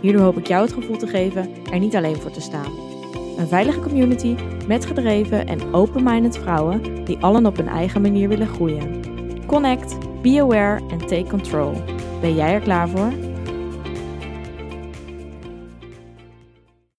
[0.00, 2.72] Hierdoor hoop ik jou het gevoel te geven er niet alleen voor te staan.
[3.38, 8.46] Een veilige community met gedreven en open-minded vrouwen die allen op hun eigen manier willen
[8.46, 9.02] groeien.
[9.46, 11.72] Connect, be aware en take control.
[12.20, 13.12] Ben jij er klaar voor?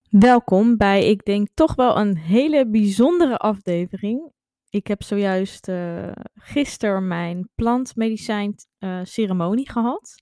[0.09, 4.31] Welkom bij, ik denk toch wel een hele bijzondere aflevering.
[4.69, 10.20] Ik heb zojuist uh, gisteren mijn plantmedicijn uh, ceremonie gehad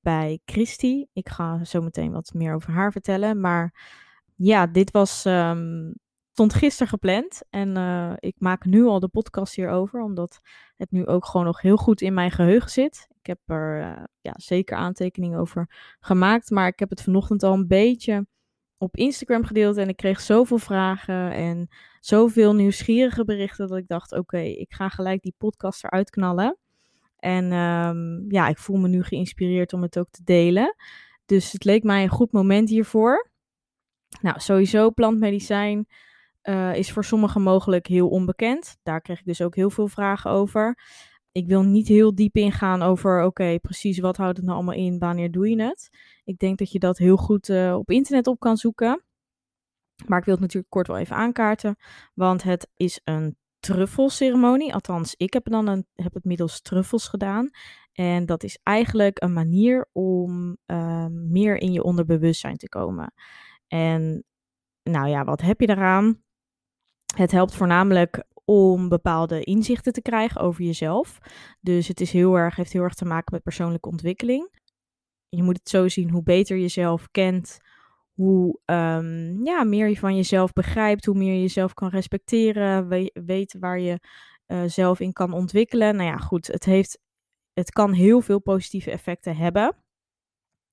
[0.00, 1.04] bij Christy.
[1.12, 3.40] Ik ga zo meteen wat meer over haar vertellen.
[3.40, 3.74] Maar
[4.36, 5.94] ja, dit was, um,
[6.38, 7.42] stond gisteren gepland.
[7.50, 10.40] En uh, ik maak nu al de podcast hierover, omdat
[10.76, 13.06] het nu ook gewoon nog heel goed in mijn geheugen zit.
[13.20, 16.50] Ik heb er uh, ja, zeker aantekeningen over gemaakt.
[16.50, 18.26] Maar ik heb het vanochtend al een beetje
[18.76, 19.76] op Instagram gedeeld.
[19.76, 21.68] En ik kreeg zoveel vragen en
[22.00, 23.68] zoveel nieuwsgierige berichten.
[23.68, 26.58] Dat ik dacht: oké, ik ga gelijk die podcast eruit knallen.
[27.18, 30.74] En um, ja, ik voel me nu geïnspireerd om het ook te delen.
[31.26, 33.30] Dus het leek mij een goed moment hiervoor.
[34.20, 35.86] Nou, sowieso plantmedicijn
[36.42, 38.76] uh, is voor sommigen mogelijk heel onbekend.
[38.82, 40.78] Daar kreeg ik dus ook heel veel vragen over.
[41.32, 44.98] Ik wil niet heel diep ingaan over, oké, precies wat houdt het nou allemaal in,
[44.98, 45.88] wanneer doe je het?
[46.24, 49.04] Ik denk dat je dat heel goed uh, op internet op kan zoeken.
[50.06, 51.76] Maar ik wil het natuurlijk kort wel even aankaarten,
[52.14, 54.74] want het is een truffelceremonie.
[54.74, 57.50] Althans, ik heb, dan een, heb het middels truffels gedaan.
[57.92, 63.12] En dat is eigenlijk een manier om uh, meer in je onderbewustzijn te komen.
[63.68, 64.24] En
[64.82, 66.22] nou ja, wat heb je daaraan?
[67.16, 71.18] Het helpt voornamelijk om bepaalde inzichten te krijgen over jezelf.
[71.60, 74.50] Dus het is heel erg, heeft heel erg te maken met persoonlijke ontwikkeling.
[75.28, 77.58] Je moet het zo zien, hoe beter je jezelf kent,
[78.18, 83.10] hoe um, ja, meer je van jezelf begrijpt, hoe meer je jezelf kan respecteren, we
[83.24, 84.00] weten waar je
[84.46, 85.96] uh, zelf in kan ontwikkelen.
[85.96, 86.98] Nou ja, goed, het, heeft,
[87.52, 89.76] het kan heel veel positieve effecten hebben.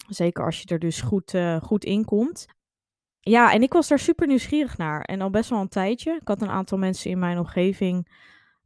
[0.07, 2.45] Zeker als je er dus goed, uh, goed in komt.
[3.19, 5.01] Ja, en ik was daar super nieuwsgierig naar.
[5.01, 6.11] En al best wel een tijdje.
[6.21, 8.07] Ik had een aantal mensen in mijn omgeving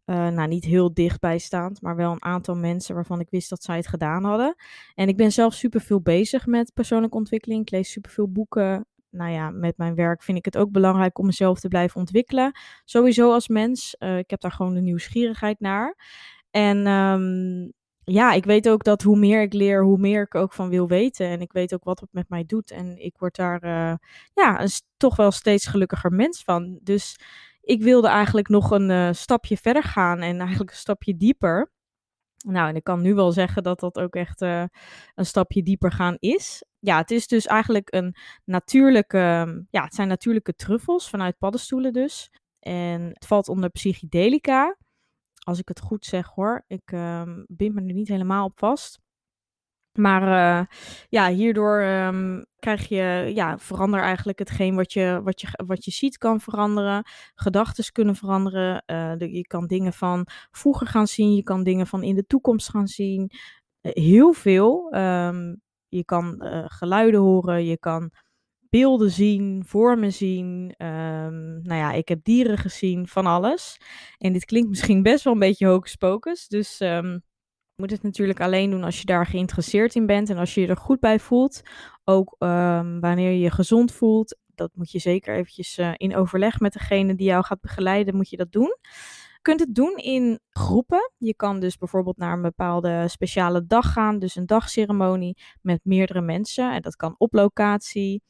[0.09, 3.63] uh, nou, niet heel dichtbij staand, maar wel een aantal mensen waarvan ik wist dat
[3.63, 4.55] zij het gedaan hadden.
[4.95, 7.61] En ik ben zelf super veel bezig met persoonlijke ontwikkeling.
[7.61, 8.85] Ik lees super veel boeken.
[9.09, 12.51] Nou ja, met mijn werk vind ik het ook belangrijk om mezelf te blijven ontwikkelen.
[12.85, 13.95] Sowieso als mens.
[13.99, 15.97] Uh, ik heb daar gewoon de nieuwsgierigheid naar.
[16.51, 20.53] En um, ja, ik weet ook dat hoe meer ik leer, hoe meer ik ook
[20.53, 21.27] van wil weten.
[21.27, 22.71] En ik weet ook wat het met mij doet.
[22.71, 23.95] En ik word daar uh,
[24.33, 26.79] ja, een, toch wel steeds gelukkiger mens van.
[26.83, 27.19] Dus
[27.69, 31.71] ik wilde eigenlijk nog een uh, stapje verder gaan en eigenlijk een stapje dieper.
[32.45, 34.63] Nou, en ik kan nu wel zeggen dat dat ook echt uh,
[35.15, 36.63] een stapje dieper gaan is.
[36.79, 38.15] Ja, het is dus eigenlijk een
[38.45, 39.17] natuurlijke,
[39.69, 42.31] ja, het zijn natuurlijke truffels vanuit paddenstoelen dus.
[42.59, 44.77] En het valt onder psychedelica.
[45.43, 46.63] Als ik het goed zeg hoor.
[46.67, 48.99] Ik uh, bind me er niet helemaal op vast.
[49.99, 50.65] Maar uh,
[51.09, 55.91] ja, hierdoor um, krijg je, ja, verander eigenlijk hetgeen wat je, wat je, wat je
[55.91, 57.03] ziet kan veranderen.
[57.35, 58.83] Gedachten kunnen veranderen.
[59.17, 61.35] De, je kan dingen van vroeger gaan zien.
[61.35, 63.31] Je kan dingen van in de toekomst gaan zien.
[63.81, 64.93] Uh, heel veel.
[64.95, 66.35] Um, je kan
[66.65, 67.65] geluiden horen.
[67.65, 68.11] Je kan
[68.69, 70.73] beelden zien, vormen zien.
[70.77, 73.81] Um, nou ja, ik heb dieren gezien, van alles.
[74.17, 76.47] En dit klinkt misschien best wel een beetje hocus.
[76.47, 76.81] Dus
[77.79, 80.67] moet het natuurlijk alleen doen als je daar geïnteresseerd in bent en als je je
[80.67, 81.61] er goed bij voelt.
[82.03, 84.37] Ook um, wanneer je je gezond voelt.
[84.55, 88.29] Dat moet je zeker eventjes uh, in overleg met degene die jou gaat begeleiden, moet
[88.29, 88.77] je dat doen.
[89.33, 91.11] Je kunt het doen in groepen.
[91.17, 96.21] Je kan dus bijvoorbeeld naar een bepaalde speciale dag gaan, dus een dagceremonie met meerdere
[96.21, 96.73] mensen.
[96.73, 98.21] En dat kan op locatie.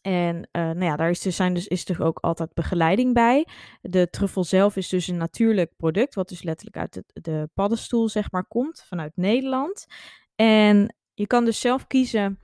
[0.00, 3.46] En uh, nou ja, daar is dus, zijn dus, is dus ook altijd begeleiding bij.
[3.80, 8.08] De truffel zelf is dus een natuurlijk product, wat dus letterlijk uit de, de paddenstoel
[8.08, 9.86] zeg maar komt, vanuit Nederland.
[10.34, 12.38] En je kan dus zelf kiezen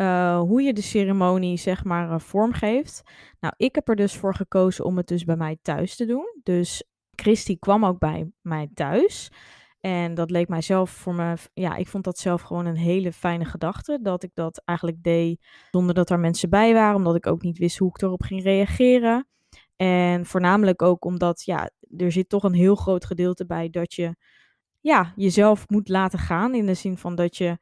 [0.00, 3.02] uh, hoe je de ceremonie zeg maar uh, vormgeeft.
[3.40, 6.40] Nou, ik heb er dus voor gekozen om het dus bij mij thuis te doen.
[6.42, 9.30] Dus Christy kwam ook bij mij thuis.
[9.84, 13.12] En dat leek mij zelf voor me, ja, ik vond dat zelf gewoon een hele
[13.12, 13.98] fijne gedachte.
[14.02, 17.58] Dat ik dat eigenlijk deed zonder dat er mensen bij waren, omdat ik ook niet
[17.58, 19.28] wist hoe ik erop ging reageren.
[19.76, 24.16] En voornamelijk ook omdat, ja, er zit toch een heel groot gedeelte bij dat je,
[24.80, 26.54] ja, jezelf moet laten gaan.
[26.54, 27.58] In de zin van dat je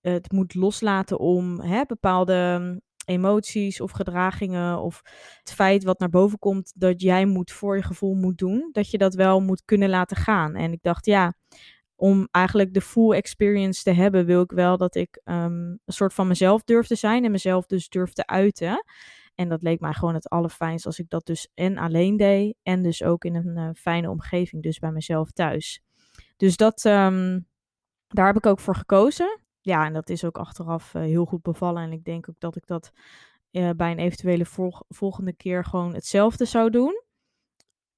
[0.00, 2.80] het moet loslaten om hè, bepaalde
[3.12, 5.00] emoties of gedragingen of
[5.38, 8.90] het feit wat naar boven komt dat jij moet voor je gevoel moet doen, dat
[8.90, 10.54] je dat wel moet kunnen laten gaan.
[10.54, 11.34] En ik dacht, ja,
[11.96, 16.14] om eigenlijk de full experience te hebben, wil ik wel dat ik ehm, een soort
[16.14, 18.84] van mezelf durf te zijn en mezelf dus durf te uiten.
[19.34, 22.82] En dat leek mij gewoon het allerfijnst als ik dat dus en alleen deed en
[22.82, 25.82] dus ook in een uh, fijne omgeving, dus bij mezelf thuis.
[26.36, 27.40] Dus dat, ehm,
[28.08, 29.41] daar heb ik ook voor gekozen.
[29.64, 31.82] Ja, en dat is ook achteraf uh, heel goed bevallen.
[31.82, 32.92] En ik denk ook dat ik dat
[33.50, 37.02] uh, bij een eventuele volg volgende keer gewoon hetzelfde zou doen.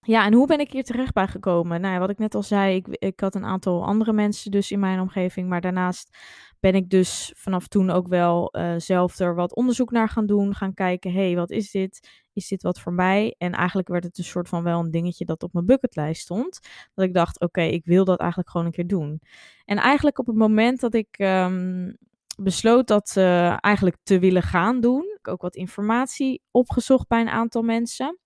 [0.00, 1.80] Ja, en hoe ben ik hier terecht bij gekomen?
[1.80, 4.78] Nou wat ik net al zei, ik, ik had een aantal andere mensen dus in
[4.78, 5.48] mijn omgeving.
[5.48, 6.16] Maar daarnaast
[6.60, 10.54] ben ik dus vanaf toen ook wel uh, zelf er wat onderzoek naar gaan doen.
[10.54, 12.23] Gaan kijken, hé, hey, wat is dit?
[12.34, 13.34] Is dit wat voor mij?
[13.38, 16.60] En eigenlijk werd het een soort van wel een dingetje dat op mijn bucketlijst stond.
[16.94, 19.20] Dat ik dacht, oké, ik wil dat eigenlijk gewoon een keer doen.
[19.64, 21.96] En eigenlijk op het moment dat ik um,
[22.36, 23.16] besloot dat
[23.56, 25.04] eigenlijk te willen gaan doen.
[25.18, 28.18] Ik ook wat informatie opgezocht bij een aantal mensen.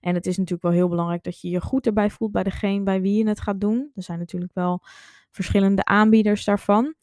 [0.00, 2.82] En het is natuurlijk wel heel belangrijk dat je je goed erbij voelt bij degene
[2.82, 3.90] bij wie je het gaat doen.
[3.94, 4.82] Er zijn natuurlijk wel
[5.30, 6.94] verschillende aanbieders daarvan.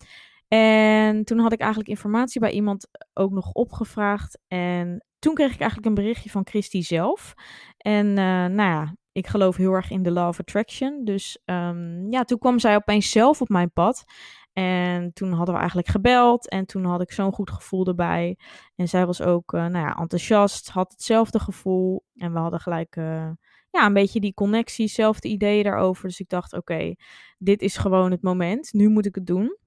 [0.48, 4.40] En toen had ik eigenlijk informatie bij iemand ook nog opgevraagd.
[4.48, 7.34] En toen kreeg ik eigenlijk een berichtje van Christy zelf.
[7.78, 8.16] En uh,
[8.46, 11.06] nou ja, ik geloof heel erg in de law attraction.
[11.06, 14.04] Dus um, ja, toen kwam zij opeens zelf op mijn pad.
[14.54, 18.38] En toen hadden we eigenlijk gebeld en toen had ik zo'n goed gevoel erbij.
[18.76, 22.06] En zij was ook uh, nou ja, enthousiast, had hetzelfde gevoel.
[22.16, 23.30] En we hadden gelijk uh,
[23.70, 26.08] ja, een beetje die connectie, hetzelfde ideeën daarover.
[26.08, 26.96] Dus ik dacht, oké,
[27.38, 28.74] dit is gewoon het moment.
[28.74, 29.58] Nu moet ik het doen.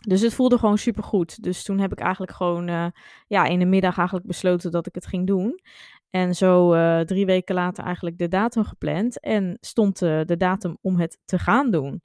[0.00, 1.42] Dus het voelde gewoon super goed.
[1.42, 2.86] Dus toen heb ik eigenlijk gewoon uh,
[3.26, 5.60] ja, in de middag eigenlijk besloten dat ik het ging doen.
[6.10, 9.20] En zo uh, drie weken later eigenlijk de datum gepland.
[9.20, 12.02] En stond uh, de datum om het te gaan doen.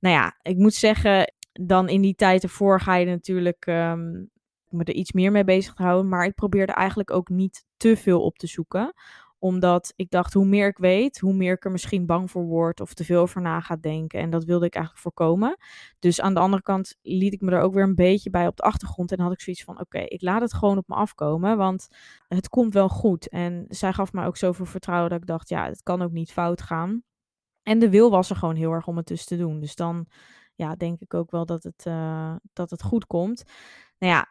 [0.00, 4.30] Nou ja, ik moet zeggen, dan in die tijd ervoor ga je natuurlijk um,
[4.68, 6.08] me er iets meer mee bezig houden.
[6.08, 8.94] Maar ik probeerde eigenlijk ook niet te veel op te zoeken
[9.40, 12.80] omdat ik dacht, hoe meer ik weet, hoe meer ik er misschien bang voor word
[12.80, 14.20] of te veel over na ga denken.
[14.20, 15.56] En dat wilde ik eigenlijk voorkomen.
[15.98, 18.56] Dus aan de andere kant liet ik me er ook weer een beetje bij op
[18.56, 19.12] de achtergrond.
[19.12, 21.88] En had ik zoiets van, oké, ik laat het gewoon op me afkomen, want
[22.28, 23.28] het komt wel goed.
[23.28, 26.32] En zij gaf mij ook zoveel vertrouwen dat ik dacht, ja, het kan ook niet
[26.32, 27.02] fout gaan.
[27.62, 29.60] En de wil was er gewoon heel erg om het dus te doen.
[29.60, 30.06] Dus dan
[30.54, 33.44] ja, denk ik ook wel dat het, uh, dat het goed komt.
[33.98, 34.28] Nou ja,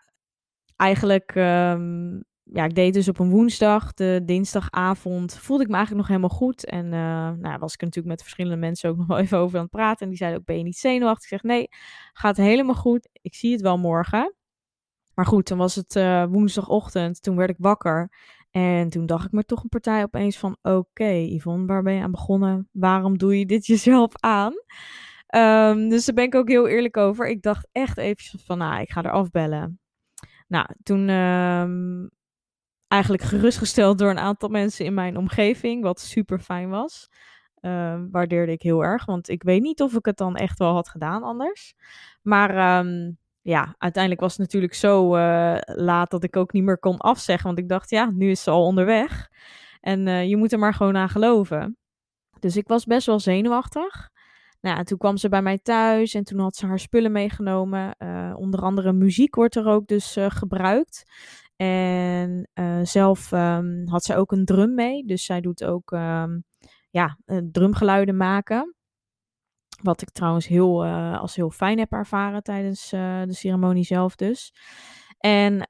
[0.75, 2.23] eigenlijk um,
[2.53, 6.37] ja, ik deed dus op een woensdag, de dinsdagavond, voelde ik me eigenlijk nog helemaal
[6.37, 6.65] goed.
[6.65, 6.91] En uh,
[7.31, 10.01] nou, was ik natuurlijk met verschillende mensen ook nog wel even over aan het praten.
[10.01, 11.23] En die zeiden ook, ben je niet zenuwachtig?
[11.23, 11.67] Ik zeg, nee,
[12.13, 13.09] gaat helemaal goed.
[13.21, 14.35] Ik zie het wel morgen.
[15.13, 18.11] Maar goed, toen was het uh, woensdagochtend, toen werd ik wakker.
[18.51, 22.01] En toen dacht ik me toch een partij opeens van, oké Yvonne, waar ben je
[22.01, 22.69] aan begonnen?
[22.71, 24.53] Waarom doe je dit jezelf aan?
[25.35, 27.27] Um, dus daar ben ik ook heel eerlijk over.
[27.27, 29.79] Ik dacht echt eventjes van, nou, ik ga er afbellen.
[30.47, 32.09] Nou, toen um,
[32.89, 37.09] eigenlijk gerustgesteld door een aantal mensen in mijn omgeving, wat super fijn was.
[37.61, 40.73] Uh, waardeerde ik heel erg, want ik weet niet of ik het dan echt wel
[40.73, 41.73] had gedaan anders.
[42.21, 46.79] Maar um, ja, uiteindelijk was het natuurlijk zo uh, laat dat ik ook niet meer
[46.79, 49.29] kon afzeggen, want ik dacht, ja, nu is ze al onderweg.
[49.81, 51.77] En uh, je moet er maar gewoon aan geloven.
[52.39, 54.09] Dus ik was best wel zenuwachtig.
[54.61, 57.95] Nou, en toen kwam ze bij mij thuis en toen had ze haar spullen meegenomen.
[57.97, 61.03] Uh, onder andere muziek wordt er ook dus uh, gebruikt.
[61.55, 65.05] En uh, zelf um, had zij ook een drum mee.
[65.05, 66.43] Dus zij doet ook um,
[66.89, 67.17] ja,
[67.51, 68.75] drumgeluiden maken.
[69.81, 70.85] Wat ik trouwens heel,
[71.15, 74.53] als heel fijn heb ervaren tijdens de ceremonie zelf dus.
[75.17, 75.67] En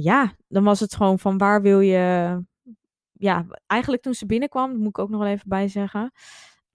[0.00, 2.36] ja, dan was het gewoon van waar wil je...
[3.12, 6.12] Ja, eigenlijk toen ze binnenkwam, moet ik ook nog wel even bij zeggen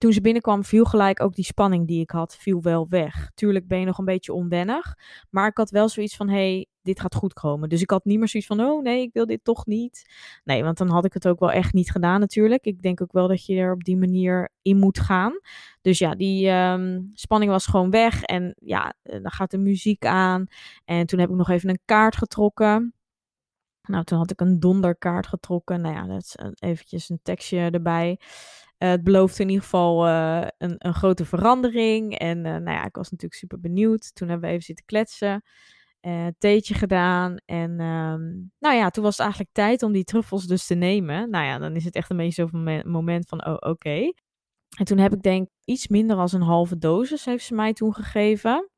[0.03, 3.31] toen ze binnenkwam, viel gelijk ook die spanning die ik had, viel wel weg.
[3.36, 4.98] Tuurlijk ben je nog een beetje onwennig,
[5.29, 7.69] maar ik had wel zoiets van, hey, dit gaat goed komen.
[7.69, 10.13] Dus ik had niet meer zoiets van, oh nee, ik wil dit toch niet.
[10.43, 12.65] Nee, want dan had ik het ook wel echt niet gedaan natuurlijk.
[12.65, 15.39] Ik denk ook wel dat je er op die manier in moet gaan.
[15.81, 20.05] Dus ja, die um, spanning was gewoon weg en ja, eh, dan gaat de muziek
[20.05, 20.45] aan.
[20.86, 22.93] En toen heb ik nog even een kaart getrokken.
[23.88, 25.81] Nou, toen had ik een donderkaart getrokken.
[25.81, 28.19] Nou ja, dat is eventjes een tekstje erbij.
[28.80, 32.18] Uh, het belooft in ieder geval uh, een, een, grote verandering.
[32.18, 34.15] En uh, nou ja, ik was natuurlijk super benieuwd.
[34.15, 35.44] Toen hebben we even zitten kletsen.
[36.38, 37.38] theetje gedaan.
[37.46, 41.30] En um, nou ja, toen was het eigenlijk tijd om die truffels dus te nemen.
[41.30, 44.12] Nou ja, dan is het echt een beetje zo'n moment van, oh oké.
[44.77, 47.94] En toen heb ik denk iets minder dan een halve dosis heeft ze mij toen
[47.94, 48.70] gegeven.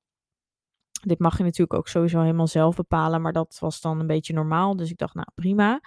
[1.07, 4.33] Dit mag je natuurlijk ook sowieso helemaal zelf bepalen, maar dat was dan een beetje
[4.33, 4.75] normaal.
[4.75, 5.81] Dus ik dacht, nou prima.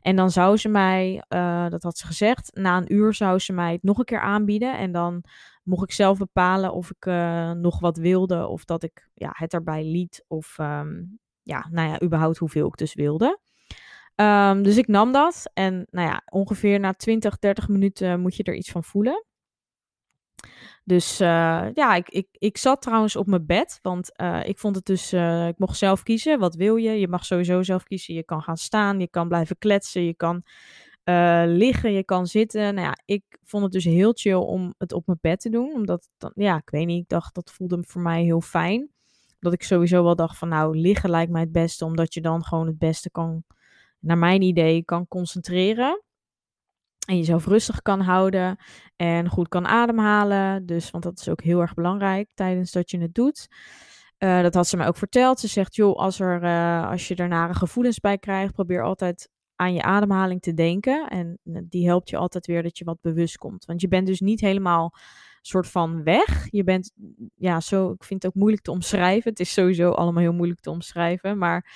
[0.00, 3.52] En dan zou ze mij, uh, dat had ze gezegd, na een uur zou ze
[3.52, 4.78] mij het nog een keer aanbieden.
[4.78, 5.24] En dan
[5.62, 9.52] mocht ik zelf bepalen of ik uh, nog wat wilde of dat ik ja, het
[9.52, 10.24] erbij liet.
[10.26, 13.38] Of um, ja, nou ja, überhaupt hoeveel ik dus wilde.
[14.14, 15.50] Ehm, dus ik nam dat.
[15.54, 19.24] En nou ja, ongeveer na 20, 30 minuten moet je er iets van voelen.
[20.84, 24.76] Dus uh, ja, ik, ik, ik zat trouwens op mijn bed, want uh, ik vond
[24.76, 26.38] het dus, uh, ik mocht zelf kiezen.
[26.38, 26.90] Wat wil je?
[26.90, 28.14] Je mag sowieso zelf kiezen.
[28.14, 30.42] Je kan gaan staan, je kan blijven kletsen, je kan
[31.46, 32.74] liggen, je kan zitten.
[32.74, 35.72] Nou ja, ik vond het dus heel chill om het op mijn bed te doen,
[35.74, 38.90] omdat, dan, ja, ik weet niet, ik dacht dat voelde voor mij heel fijn.
[39.40, 42.44] Dat ik sowieso wel dacht van, nou, liggen lijkt mij het beste, omdat je dan
[42.44, 43.44] gewoon het beste kan,
[43.98, 46.02] naar mijn idee, kan concentreren.
[47.10, 48.56] En jezelf rustig kan houden
[48.96, 50.66] en goed kan ademhalen.
[50.66, 53.48] Dus, want dat is ook heel erg belangrijk tijdens dat je het doet.
[54.18, 55.40] Uh, dat had ze mij ook verteld.
[55.40, 59.28] Ze zegt, joh, als, er, uh, als je er nare gevoelens bij krijgt, probeer altijd
[59.56, 61.08] aan je ademhaling te denken.
[61.08, 63.64] En eh, die helpt je altijd weer dat je wat bewust komt.
[63.64, 64.94] Want je bent dus niet helemaal
[65.40, 66.46] soort van weg.
[66.50, 66.92] Je bent,
[67.34, 69.30] ja, zo, ik vind het ook moeilijk te omschrijven.
[69.30, 71.38] Het is sowieso allemaal heel moeilijk te omschrijven.
[71.38, 71.70] Maar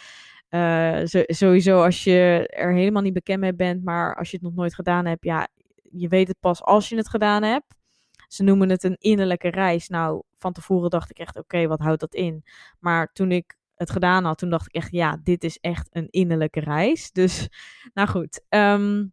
[0.55, 4.55] uh, sowieso als je er helemaal niet bekend mee bent, maar als je het nog
[4.55, 5.49] nooit gedaan hebt, ja,
[5.83, 7.75] je weet het pas als je het gedaan hebt.
[8.29, 9.89] Ze noemen het een innerlijke reis.
[9.89, 12.45] Nou, van tevoren dacht ik echt, oké, wat houdt dat in?
[12.79, 16.09] Maar toen ik het gedaan had, toen dacht ik echt, ja, dit is echt een
[16.11, 17.11] innerlijke reis.
[17.13, 17.49] Dus,
[17.95, 18.45] nou goed.
[18.49, 19.13] Um,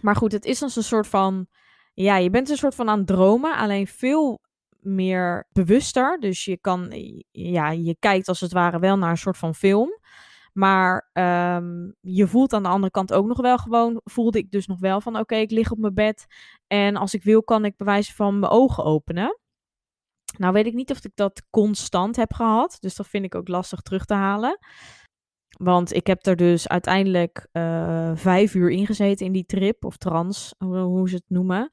[0.00, 1.46] maar goed, het is als een soort van,
[1.94, 4.40] ja, je bent een soort van aan het dromen, alleen veel
[4.80, 6.20] meer bewuster.
[6.20, 6.92] Dus je kan,
[7.30, 10.00] ja, je kijkt als het ware wel naar een soort van film.
[10.52, 14.66] Maar um, je voelt aan de andere kant ook nog wel gewoon, voelde ik dus
[14.66, 16.26] nog wel van oké, ik lig op mijn bed
[16.66, 19.38] en als ik wil kan ik bewijzen van mijn ogen openen.
[20.38, 23.48] Nou weet ik niet of ik dat constant heb gehad, dus dat vind ik ook
[23.48, 24.58] lastig terug te halen.
[25.58, 30.54] Want ik heb er dus uiteindelijk uh, vijf uur ingezeten in die trip, of trans,
[30.58, 31.70] hoe, hoe ze het noemen.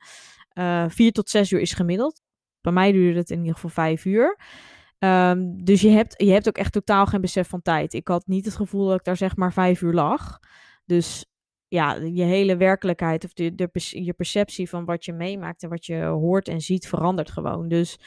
[0.54, 2.22] Uh, vier tot zes uur is gemiddeld.
[2.62, 4.40] Bij mij duurde het in ieder geval vijf uur.
[5.00, 7.94] Um, dus je hebt, je hebt ook echt totaal geen besef van tijd.
[7.94, 10.40] Ik had niet het gevoel dat ik daar zeg maar vijf uur lag.
[10.86, 11.26] Dus
[11.68, 16.04] ja, je hele werkelijkheid of de, je perceptie van wat je meemaakt en wat je
[16.04, 17.68] hoort en ziet verandert gewoon.
[17.68, 18.00] Dus,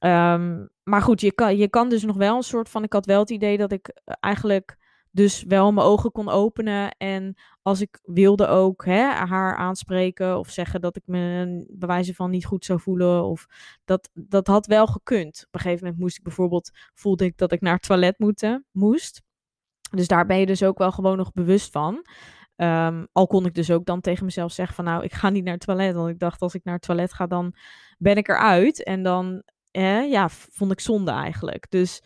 [0.00, 2.82] um, maar goed, je kan, je kan dus nog wel een soort van.
[2.82, 4.76] Ik had wel het idee dat ik eigenlijk
[5.16, 6.90] dus wel mijn ogen kon openen.
[6.96, 12.30] En als ik wilde ook hè, haar aanspreken of zeggen dat ik me bewijzen van
[12.30, 13.24] niet goed zou voelen.
[13.24, 13.46] Of
[13.84, 15.44] dat, dat had wel gekund.
[15.46, 18.64] Op een gegeven moment moest ik bijvoorbeeld, voelde ik dat ik naar het toilet moeten,
[18.70, 19.22] moest.
[19.90, 22.06] Dus daar ben je dus ook wel gewoon nog bewust van.
[22.56, 25.44] Um, al kon ik dus ook dan tegen mezelf zeggen van nou, ik ga niet
[25.44, 25.94] naar het toilet.
[25.94, 27.54] Want ik dacht als ik naar het toilet ga, dan
[27.98, 28.84] ben ik eruit.
[28.84, 29.42] En dan
[30.08, 31.66] ja, vond ik zonde eigenlijk.
[31.70, 32.02] Dus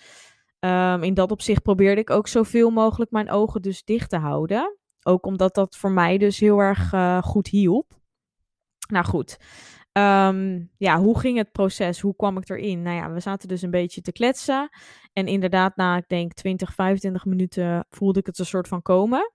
[0.60, 4.78] Um, in dat opzicht probeerde ik ook zoveel mogelijk mijn ogen dus dicht te houden.
[5.02, 7.92] Ook omdat dat voor mij dus heel erg uh, goed hielp.
[8.88, 9.38] Nou goed.
[9.92, 12.00] Um, ja, hoe ging het proces?
[12.00, 12.82] Hoe kwam ik erin?
[12.82, 14.68] Nou ja, we zaten dus een beetje te kletsen.
[15.12, 19.32] En inderdaad, na ik denk 20, 25 minuten voelde ik het een soort van komen.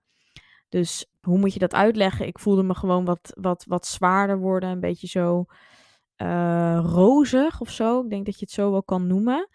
[0.68, 2.26] Dus hoe moet je dat uitleggen?
[2.26, 4.70] Ik voelde me gewoon wat, wat, wat zwaarder worden.
[4.70, 5.44] Een beetje zo
[6.22, 8.02] uh, rozig of zo.
[8.02, 9.48] Ik denk dat je het zo wel kan noemen.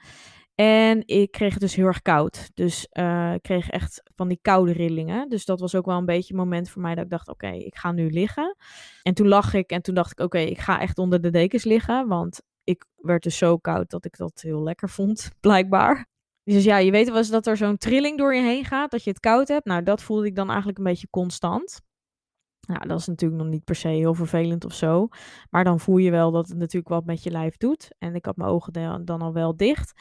[0.62, 2.52] En ik kreeg het dus heel erg koud.
[2.54, 5.30] Dus uh, ik kreeg echt van die koude rillingen.
[5.30, 7.48] Dus dat was ook wel een beetje een moment voor mij dat ik dacht: oké,
[7.48, 8.56] ik ga nu liggen.
[9.04, 11.64] En toen lag ik en toen dacht ik: oké, ik ga echt onder de dekens
[11.64, 12.08] liggen.
[12.08, 16.06] Want ik werd dus zo koud dat ik dat heel lekker vond, blijkbaar.
[16.44, 19.04] Dus ja, je weet wel eens dat er zo'n trilling door je heen gaat, dat
[19.04, 19.66] je het koud hebt.
[19.66, 21.82] Nou, dat voelde ik dan eigenlijk een beetje constant.
[22.68, 25.08] Nou, dat is natuurlijk nog niet per se heel vervelend of zo.
[25.50, 27.90] Maar dan voel je wel dat het natuurlijk wat met je lijf doet.
[27.98, 29.94] En ik had mijn ogen dan al wel dicht.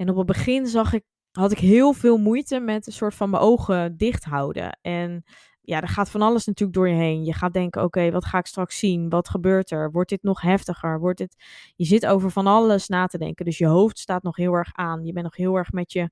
[0.00, 3.30] En op het begin zag ik, had ik heel veel moeite met een soort van
[3.30, 4.78] mijn ogen dicht houden.
[4.82, 5.24] En
[5.60, 7.24] ja, er gaat van alles natuurlijk door je heen.
[7.24, 9.08] Je gaat denken, oké, wat ga ik straks zien?
[9.08, 9.90] Wat gebeurt er?
[9.90, 11.00] Wordt dit nog heftiger?
[11.00, 11.36] Wordt dit...
[11.76, 13.44] Je zit over van alles na te denken.
[13.44, 15.04] Dus je hoofd staat nog heel erg aan.
[15.04, 16.08] Je bent nog heel erg met je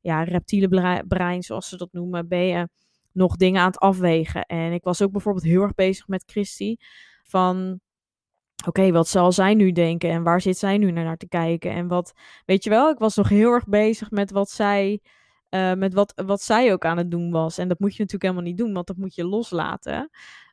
[0.00, 2.68] ja, reptiele brein, zoals ze dat noemen, ben je
[3.12, 4.46] nog dingen aan het afwegen.
[4.46, 6.76] En ik was ook bijvoorbeeld heel erg bezig met Christy.
[7.22, 7.80] Van
[8.66, 11.70] oké, wat zal zij nu denken en waar zit zij nu naar te kijken?
[11.70, 12.12] En wat,
[12.44, 15.00] weet je wel, ik was nog heel erg bezig met wat zij,
[15.50, 17.58] uh, met wat, wat zij ook aan het doen was.
[17.58, 20.10] En dat moet je natuurlijk helemaal niet doen, want dat moet je loslaten.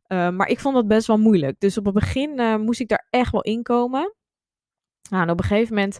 [0.08, 1.60] Uh, maar ik vond dat best wel moeilijk.
[1.60, 4.14] Dus op het begin uh, moest ik daar echt wel in komen.
[5.10, 6.00] Nou, en op een gegeven moment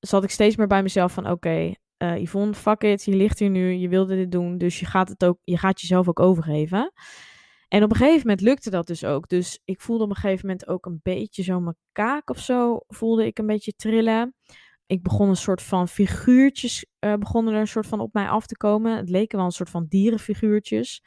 [0.00, 3.72] zat ik steeds meer bij mezelf van, oké, Yvonne, fuck it, je ligt hier nu,
[3.72, 6.92] je wilde dit doen, dus je gaat, het ook, je gaat jezelf ook overgeven.
[7.68, 9.28] En op een gegeven moment lukte dat dus ook.
[9.28, 12.80] Dus ik voelde op een gegeven moment ook een beetje zo mijn kaak of zo,
[12.86, 14.34] voelde ik een beetje trillen.
[14.86, 18.46] Ik begon een soort van figuurtjes, uh, begonnen er een soort van op mij af
[18.46, 18.96] te komen.
[18.96, 21.02] Het leken wel een soort van dierenfiguurtjes.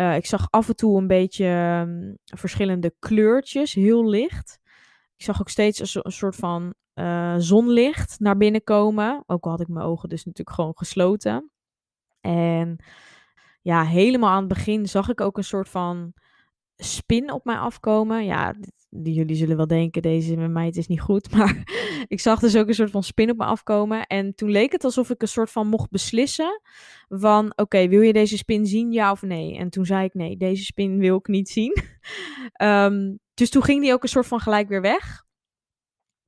[0.00, 1.46] Uh, ik zag af en toe een beetje
[1.86, 4.58] um, verschillende kleurtjes, heel licht.
[5.16, 9.22] Ik zag ook steeds een, soort van uh, zonlicht naar binnen komen.
[9.26, 11.50] Ook al had ik mijn ogen dus natuurlijk gewoon gesloten.
[12.20, 12.84] En
[13.64, 16.12] ja, helemaal aan het begin zag ik ook een soort van
[16.76, 18.24] spin op mij afkomen.
[18.24, 18.54] Ja,
[18.90, 21.30] die, jullie zullen wel denken, deze met mij is niet goed.
[21.36, 21.62] Maar
[22.08, 24.06] ik zag dus ook een soort van spin op me afkomen.
[24.06, 26.60] En toen leek het alsof ik een soort van mocht beslissen
[27.08, 27.52] van...
[27.56, 29.56] Oké, wil je deze spin zien, ja of nee?
[29.56, 31.76] En toen zei ik nee, deze spin wil ik niet zien.
[32.52, 35.24] Ehm, dus toen ging die ook een soort van gelijk weer weg.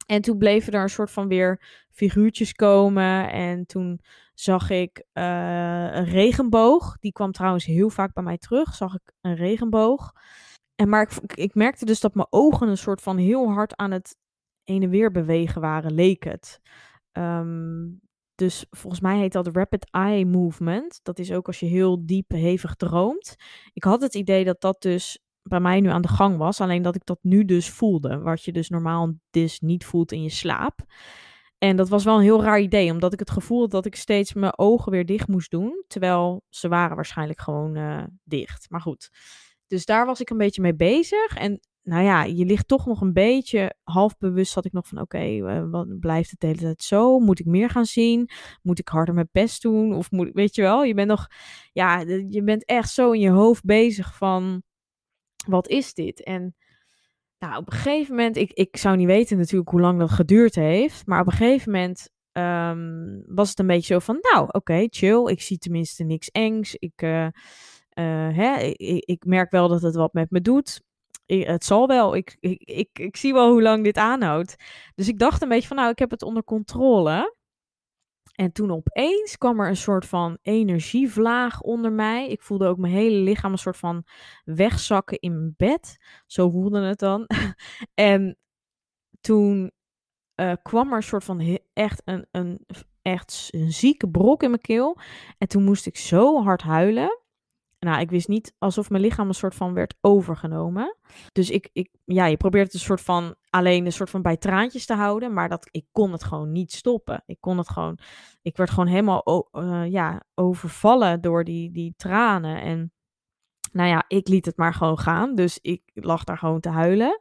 [0.07, 3.31] En toen bleven er een soort van weer figuurtjes komen.
[3.33, 4.01] En toen
[4.35, 6.97] zag ik uh, een regenboog.
[6.99, 8.75] Die kwam trouwens heel vaak bij mij terug.
[8.75, 10.13] Zag ik een regenboog.
[10.75, 13.91] En maar ik, ik merkte dus dat mijn ogen een soort van heel hard aan
[13.91, 14.17] het
[14.65, 16.61] heen en weer bewegen waren, leek het.
[17.13, 18.01] Um,
[18.35, 21.01] dus volgens mij heet dat rapid eye movement.
[21.03, 23.37] Dat is ook als je heel diep, hevig droomt.
[23.73, 26.61] Ik had het idee dat dat dus bij mij nu aan de gang was.
[26.61, 28.19] Alleen dat ik dat nu dus voelde.
[28.19, 30.85] Wat je dus normaal dus niet voelt in je slaap.
[31.59, 33.97] En dat was wel een heel raar idee, omdat ik het gevoel had dat ik
[33.97, 35.85] steeds mijn ogen weer dicht moest doen.
[35.89, 38.71] Terwijl ze waren waarschijnlijk gewoon uh, dicht.
[38.71, 39.11] Maar goed.
[39.67, 41.37] Dus daar was ik een beetje mee bezig.
[41.37, 44.55] En nou ja, je ligt toch nog een beetje half bewust.
[44.55, 47.19] Had ik nog van: oké, uh, wat blijft het de hele tijd zo?
[47.19, 48.31] Moet ik meer gaan zien?
[48.63, 49.95] Moet ik harder mijn best doen?
[49.95, 50.85] Of moet weet je wel?
[50.85, 51.27] Je bent nog,
[51.73, 54.63] ja, je bent echt zo in je hoofd bezig van:
[55.47, 56.23] wat is dit?
[56.23, 56.55] En
[57.39, 60.55] nou, op een gegeven moment, ik, ik zou niet weten natuurlijk hoe lang dat geduurd
[60.55, 64.87] heeft, maar op een gegeven moment um, was het een beetje zo van: nou, oké,
[64.91, 65.31] chill.
[65.31, 66.75] Ik zie tenminste niks engs.
[66.75, 67.03] Ik.
[67.03, 67.23] Uh,
[67.99, 70.81] uh, hè, ik, ik, merk wel dat het wat met me doet
[71.27, 72.17] het zal wel.
[72.17, 74.57] Ik, ik, ik, ik zie wel hoe lang dit aanhoudt.
[74.95, 77.36] Dus ik dacht een beetje van, nou, ik heb het onder controle.
[78.37, 82.29] En toen opeens kwam er een soort van energievlaag onder mij.
[82.29, 84.05] Ik voelde ook mijn hele lichaam een soort van
[84.45, 85.97] wegzakken in mijn bed.
[86.27, 87.27] Zo voelde het dan.
[87.95, 88.37] en
[89.21, 89.73] toen
[90.41, 92.67] uh, kwam er een soort van echt een, een,
[93.03, 94.99] echt een zieke brok in mijn keel.
[95.39, 97.21] En toen moest ik zo hard huilen.
[97.79, 100.97] Nou, ik wist niet alsof mijn lichaam een soort van werd overgenomen.
[101.33, 104.37] Dus ik, ik ja, je probeert het een soort van alleen een soort van bij
[104.37, 107.23] traantjes te houden, maar dat ik kon het gewoon niet stoppen.
[107.27, 107.99] Ik kon het gewoon,
[108.43, 112.61] ik werd gewoon helemaal uh, ja, overvallen door die, die tranen.
[112.63, 112.93] En
[113.73, 115.35] nou ja, ik liet het maar gewoon gaan.
[115.35, 117.21] Dus ik lag daar gewoon te huilen.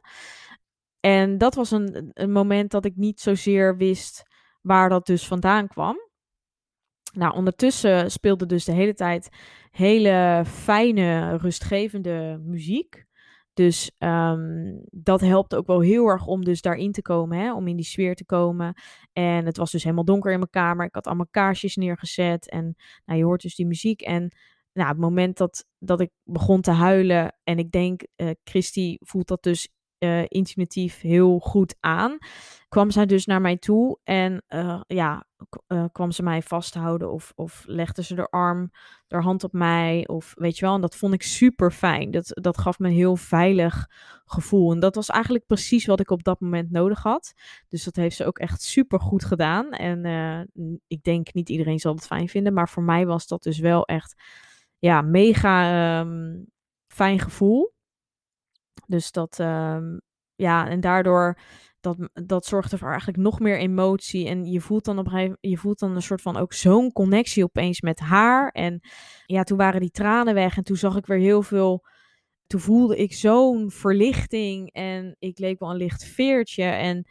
[1.00, 4.22] En dat was een, een moment dat ik niet zozeer wist
[4.62, 5.96] waar dat dus vandaan kwam.
[7.16, 9.28] Nou, ondertussen speelde dus de hele tijd
[9.70, 13.04] hele fijne, rustgevende muziek.
[13.52, 17.54] Dus um, dat helpt ook wel heel erg om dus daarin te komen, hè?
[17.54, 18.74] om in die sfeer te komen.
[19.12, 20.86] En het was dus helemaal donker in mijn kamer.
[20.86, 24.00] Ik had allemaal kaarsjes neergezet en nou, je hoort dus die muziek.
[24.00, 24.36] En
[24.72, 29.28] nou, het moment dat, dat ik begon te huilen en ik denk, uh, Christy voelt
[29.28, 32.18] dat dus uh, intuïtief heel goed aan.
[32.68, 35.25] Kwam zij dus naar mij toe en uh, ja,
[35.68, 38.70] uh, kwam ze mij vasthouden of, of legde ze de arm,
[39.08, 40.74] haar hand op mij of weet je wel.
[40.74, 42.10] En dat vond ik super fijn.
[42.10, 43.90] Dat, dat gaf me een heel veilig
[44.24, 44.72] gevoel.
[44.72, 47.32] En dat was eigenlijk precies wat ik op dat moment nodig had.
[47.68, 49.70] Dus dat heeft ze ook echt super goed gedaan.
[49.70, 50.04] En
[50.86, 53.84] ik denk niet iedereen zal het fijn vinden, maar voor mij was dat dus wel
[53.84, 54.22] echt
[54.78, 56.46] ja, mega um,
[56.86, 57.74] fijn gevoel.
[58.86, 60.00] Dus dat, um,
[60.34, 61.38] ja, en daardoor,
[61.80, 64.28] dat, dat zorgt er voor eigenlijk nog meer emotie.
[64.28, 67.80] En je voelt dan op je voelt dan een soort van ook zo'n connectie opeens
[67.80, 68.48] met haar.
[68.48, 68.80] En
[69.26, 71.84] ja, toen waren die tranen weg en toen zag ik weer heel veel.
[72.46, 76.64] Toen voelde ik zo'n verlichting en ik leek wel een licht veertje.
[76.64, 77.06] En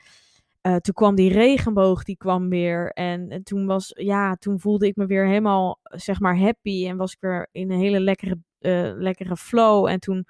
[0.62, 2.92] uh, toen kwam die regenboog, die kwam weer.
[2.92, 6.88] En, en, toen was, ja, toen voelde ik me weer helemaal, zeg maar, happy.
[6.88, 9.88] En was ik weer in een hele lekkere, uh, lekkere flow.
[9.88, 10.26] En toen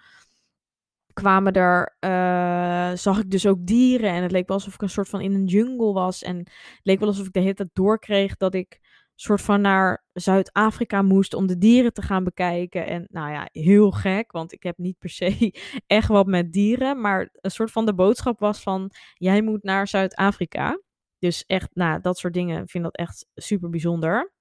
[1.15, 4.09] kwamen er, uh, zag ik dus ook dieren.
[4.09, 6.21] En het leek wel alsof ik een soort van in een jungle was.
[6.23, 8.79] En het leek wel alsof ik de hele tijd doorkreeg dat ik
[9.15, 12.87] soort van naar Zuid-Afrika moest om de dieren te gaan bekijken.
[12.87, 15.53] En nou ja, heel gek, want ik heb niet per se
[15.87, 17.01] echt wat met dieren.
[17.01, 20.81] Maar een soort van de boodschap was van, jij moet naar Zuid-Afrika.
[21.19, 24.33] Dus echt, nou, dat soort dingen, ik vind dat echt super bijzonder.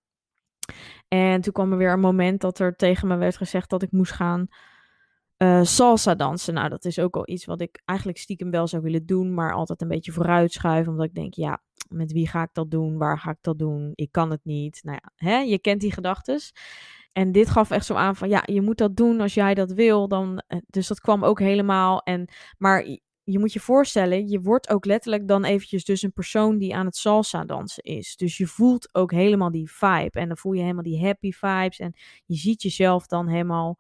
[1.09, 3.93] En toen kwam er weer een moment dat er tegen me werd gezegd dat ik
[3.93, 4.49] moest gaan
[5.39, 6.55] uh, salsa dansen.
[6.55, 9.55] Nou, dat is ook al iets wat ik eigenlijk stiekem wel zou willen doen, maar
[9.55, 10.93] altijd een beetje vooruitschuiven.
[10.93, 12.99] Omdat ik denk, ja, met wie ga ik dat doen?
[12.99, 13.93] Waar ga ik dat doen?
[13.95, 14.81] Ik kan het niet.
[14.83, 15.39] Nou ja, hè?
[15.39, 16.41] je kent die gedachten.
[17.13, 19.73] En dit gaf echt zo aan van, ja, je moet dat doen als jij dat
[19.73, 20.09] wil.
[20.09, 22.03] Dan, eh, dus dat kwam ook helemaal.
[22.03, 22.87] En, maar
[23.25, 26.87] je moet je voorstellen, je wordt ook letterlijk dan eventjes dus een persoon die aan
[26.87, 28.17] het salsa dansen is.
[28.17, 30.19] Dus je voelt ook helemaal die vibe.
[30.19, 31.79] En dan voel je helemaal die happy vibes.
[31.79, 31.93] En
[32.27, 33.79] je ziet jezelf dan helemaal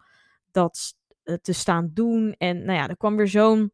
[0.50, 1.03] dat eh,
[1.42, 2.34] te staan doen.
[2.38, 3.72] En nou ja, er kwam weer zo'n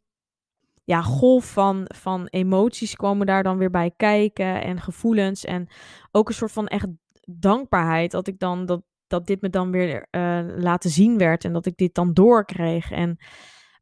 [0.84, 5.44] ja, golf van, van emoties komen daar dan weer bij kijken en gevoelens.
[5.44, 5.68] En
[6.10, 6.86] ook een soort van echt
[7.24, 11.52] dankbaarheid dat ik dan dat, dat dit me dan weer uh, laten zien werd en
[11.52, 12.90] dat ik dit dan doorkreeg.
[12.90, 13.08] En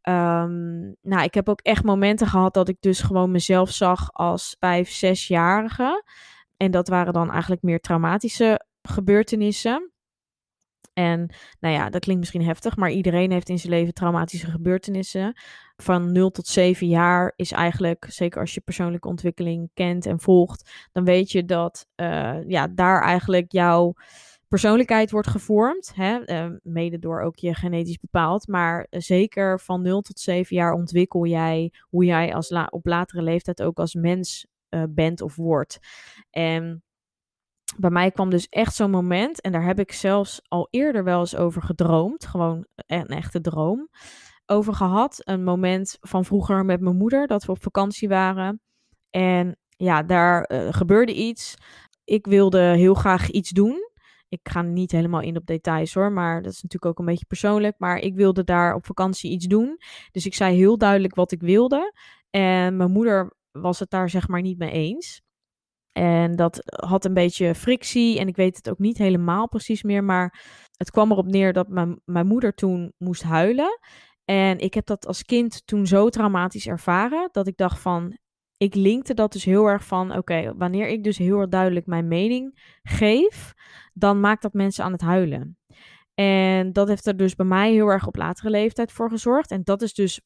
[0.08, 4.56] um, nou, ik heb ook echt momenten gehad dat ik dus gewoon mezelf zag als
[4.58, 6.04] vijf, zesjarige.
[6.56, 9.92] En dat waren dan eigenlijk meer traumatische gebeurtenissen.
[10.98, 11.30] En
[11.60, 15.38] nou ja, dat klinkt misschien heftig, maar iedereen heeft in zijn leven traumatische gebeurtenissen.
[15.76, 20.88] Van 0 tot 7 jaar is eigenlijk, zeker als je persoonlijke ontwikkeling kent en volgt,
[20.92, 23.94] dan weet je dat uh, ja, daar eigenlijk jouw
[24.48, 25.92] persoonlijkheid wordt gevormd.
[25.94, 26.30] Hè?
[26.30, 28.48] Uh, mede door ook je genetisch bepaald.
[28.48, 33.62] Maar zeker van 0 tot 7 jaar ontwikkel jij hoe jij als op latere leeftijd
[33.62, 34.46] ook als mens
[34.88, 35.78] bent of wordt.
[36.30, 36.82] En
[37.76, 41.20] bij mij kwam dus echt zo'n moment, en daar heb ik zelfs al eerder wel
[41.20, 43.88] eens over gedroomd, gewoon een echte droom,
[44.46, 45.20] over gehad.
[45.24, 48.60] Een moment van vroeger met mijn moeder, dat we op vakantie waren.
[49.10, 51.54] En ja, daar uh, gebeurde iets.
[52.04, 53.86] Ik wilde heel graag iets doen.
[54.28, 57.26] Ik ga niet helemaal in op details hoor, maar dat is natuurlijk ook een beetje
[57.26, 57.74] persoonlijk.
[57.78, 59.76] Maar ik wilde daar op vakantie iets doen.
[60.10, 61.92] Dus ik zei heel duidelijk wat ik wilde.
[62.30, 65.22] En mijn moeder was het daar zeg maar niet mee eens.
[65.92, 68.18] En dat had een beetje frictie.
[68.18, 70.04] En ik weet het ook niet helemaal precies meer.
[70.04, 70.40] Maar
[70.76, 73.78] het kwam erop neer dat mijn, mijn moeder toen moest huilen.
[74.24, 77.28] En ik heb dat als kind toen zo traumatisch ervaren.
[77.32, 78.18] Dat ik dacht van.
[78.56, 80.16] Ik linkte dat dus heel erg van.
[80.16, 83.54] Oké, wanneer ik dus heel erg duidelijk mijn mening geef.
[83.92, 85.58] Dan maakt dat mensen aan het huilen.
[86.20, 89.50] En dat heeft er dus bij mij heel erg op latere leeftijd voor gezorgd.
[89.50, 90.20] En dat is dus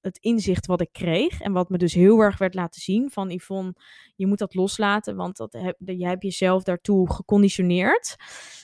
[0.00, 1.40] het inzicht wat ik kreeg.
[1.40, 3.74] En wat me dus heel erg werd laten zien van Yvonne,
[4.14, 5.16] je moet dat loslaten.
[5.16, 8.16] Want dat heb, je hebt jezelf daartoe geconditioneerd.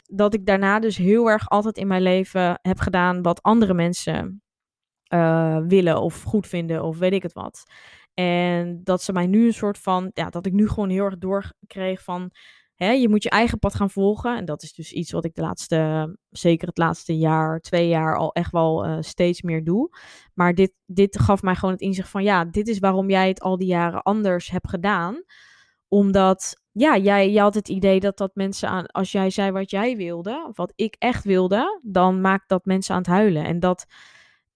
[0.03, 4.43] Dat ik daarna dus heel erg altijd in mijn leven heb gedaan wat andere mensen
[5.15, 7.63] uh, willen of goed vinden of weet ik het wat.
[8.15, 11.19] En dat ze mij nu een soort van, ja, dat ik nu gewoon heel erg
[11.19, 12.31] doorkreeg van
[12.90, 14.37] Je moet je eigen pad gaan volgen.
[14.37, 18.16] En dat is dus iets wat ik de laatste, zeker het laatste jaar, twee jaar
[18.16, 19.97] al echt wel uh, steeds meer doe.
[20.35, 23.40] Maar dit, dit gaf mij gewoon het inzicht van ja, dit is waarom jij het
[23.40, 25.23] al die jaren anders hebt gedaan.
[25.88, 29.71] Omdat ja, jij, jij had het idee dat dat mensen aan, als jij zei wat
[29.71, 33.45] jij wilde, of wat ik echt wilde, dan maakt dat mensen aan het huilen.
[33.45, 33.87] En dat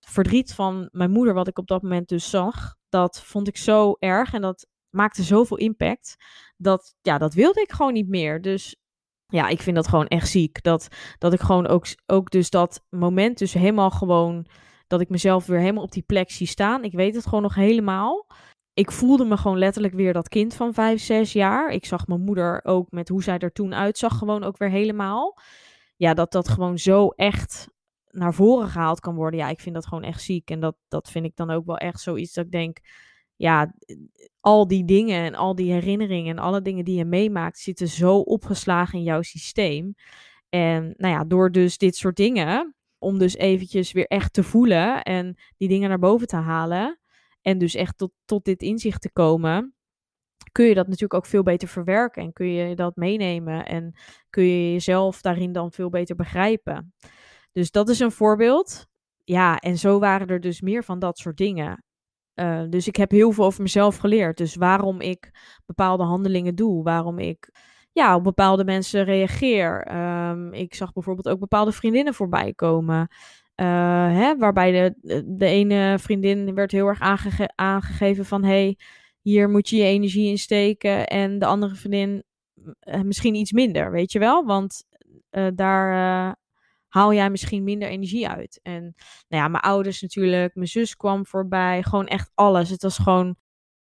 [0.00, 3.96] verdriet van mijn moeder, wat ik op dat moment dus zag, dat vond ik zo
[3.98, 4.32] erg.
[4.32, 6.16] En dat maakte zoveel impact.
[6.56, 8.42] Dat, ja, dat wilde ik gewoon niet meer.
[8.42, 8.76] Dus
[9.26, 10.62] ja, ik vind dat gewoon echt ziek.
[10.62, 10.88] Dat,
[11.18, 14.46] dat ik gewoon ook, ook dus dat moment dus helemaal gewoon...
[14.86, 16.84] Dat ik mezelf weer helemaal op die plek zie staan.
[16.84, 18.26] Ik weet het gewoon nog helemaal.
[18.72, 21.70] Ik voelde me gewoon letterlijk weer dat kind van vijf, zes jaar.
[21.70, 25.38] Ik zag mijn moeder ook met hoe zij er toen uitzag gewoon ook weer helemaal.
[25.96, 27.68] Ja, dat dat gewoon zo echt
[28.10, 29.40] naar voren gehaald kan worden.
[29.40, 30.50] Ja, ik vind dat gewoon echt ziek.
[30.50, 32.78] En dat, dat vind ik dan ook wel echt zoiets dat ik denk
[33.36, 33.74] ja,
[34.40, 38.18] al die dingen en al die herinneringen en alle dingen die je meemaakt zitten zo
[38.18, 39.94] opgeslagen in jouw systeem.
[40.48, 45.02] En nou ja, door dus dit soort dingen, om dus eventjes weer echt te voelen
[45.02, 47.00] en die dingen naar boven te halen
[47.42, 49.74] en dus echt tot, tot dit inzicht te komen,
[50.52, 53.94] kun je dat natuurlijk ook veel beter verwerken en kun je dat meenemen en
[54.30, 56.94] kun je jezelf daarin dan veel beter begrijpen.
[57.52, 58.86] Dus dat is een voorbeeld.
[59.24, 61.84] Ja, en zo waren er dus meer van dat soort dingen.
[62.40, 64.36] Uh, dus ik heb heel veel over mezelf geleerd.
[64.36, 65.30] Dus waarom ik
[65.66, 67.50] bepaalde handelingen doe, waarom ik
[67.92, 69.96] ja, op bepaalde mensen reageer.
[70.28, 73.08] Um, ik zag bijvoorbeeld ook bepaalde vriendinnen voorbij komen.
[73.56, 73.66] Uh,
[74.16, 78.44] hè, waarbij de, de ene vriendin werd heel erg aange aangegeven van...
[78.44, 78.78] hey,
[79.22, 81.06] hier moet je je energie in steken.
[81.06, 82.24] En de andere vriendin
[83.02, 84.44] misschien iets minder, weet je wel?
[84.44, 84.84] Want
[85.54, 86.36] daar
[86.96, 88.60] haal jij misschien minder energie uit.
[88.62, 88.82] En
[89.28, 92.70] nou ja, mijn ouders natuurlijk, mijn zus kwam voorbij, gewoon echt alles.
[92.70, 93.36] Het was gewoon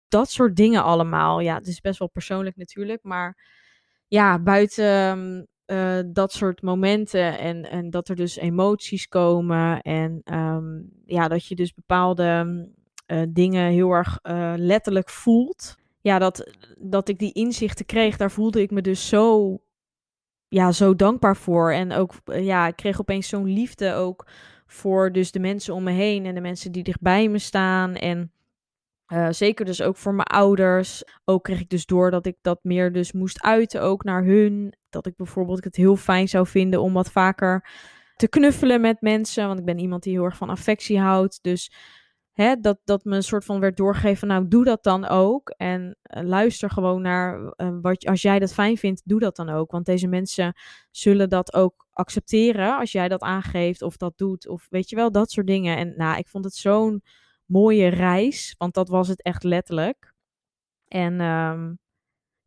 [0.09, 1.41] dat soort dingen allemaal.
[1.41, 3.49] Ja, het is best wel persoonlijk natuurlijk, maar
[4.07, 10.91] ja, buiten uh, dat soort momenten en, en dat er dus emoties komen en um,
[11.07, 12.69] ja, dat je dus bepaalde
[13.07, 15.77] uh, dingen heel erg uh, letterlijk voelt.
[16.01, 19.57] Ja, dat, dat ik die inzichten kreeg, daar voelde ik me dus zo
[20.51, 21.73] ja, zo dankbaar voor.
[21.73, 24.27] En ook, eh, ja, ik kreeg opeens zo'n liefde ook
[24.67, 27.95] voor dus de mensen om me heen en de mensen die dichtbij me staan.
[27.95, 28.33] En
[29.13, 31.05] uh, zeker dus ook voor mijn ouders.
[31.25, 34.75] Ook kreeg ik dus door dat ik dat meer dus moest uiten ook naar hun.
[34.89, 37.69] Dat ik bijvoorbeeld het heel fijn zou vinden om wat vaker
[38.17, 39.47] te knuffelen met mensen.
[39.47, 41.39] Want ik ben iemand die heel erg van affectie houdt.
[41.43, 41.73] Dus
[42.61, 45.51] dat, dat me een soort van werd doorgegeven, nou doe dat dan ook.
[45.51, 49.49] En uh, luister gewoon naar uh, wat, als jij dat fijn vindt, doe dat dan
[49.49, 49.71] ook.
[49.71, 50.55] Want deze mensen
[50.91, 54.49] zullen dat ook accepteren als jij dat aangeeft of dat doet.
[54.49, 55.77] Of weet je wel, dat soort dingen.
[55.77, 57.03] En nou, ik vond het zo'n
[57.47, 60.15] mooie reis, want dat was het echt letterlijk.
[60.89, 61.79] En um,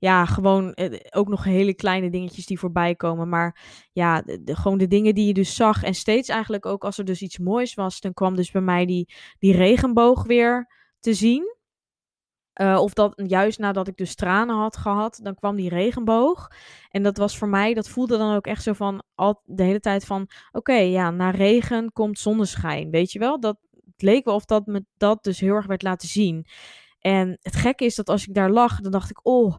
[0.04, 3.30] ja, gewoon eh, ook nog hele kleine dingetjes die voorbij komen.
[3.30, 3.60] Maar
[3.92, 5.84] ja, de, gewoon de dingen die je dus zag.
[5.84, 8.86] En steeds eigenlijk ook als er dus iets moois was, dan kwam dus bij mij
[8.86, 10.68] die, die regenboog weer
[11.00, 11.56] te zien.
[12.62, 16.48] Uh, of dat juist nadat ik dus tranen had gehad, dan kwam die regenboog.
[16.90, 19.80] En dat was voor mij, dat voelde dan ook echt zo van al de hele
[19.80, 22.90] tijd van: oké, ja, na regen komt zonneschijn.
[22.90, 23.40] Weet je wel?
[23.40, 23.58] Dat
[23.98, 26.48] leek wel of dat me dat dus heel erg werd laten zien.
[27.00, 29.56] En het gekke is dat als ik daar lag, dan dacht ik: oh,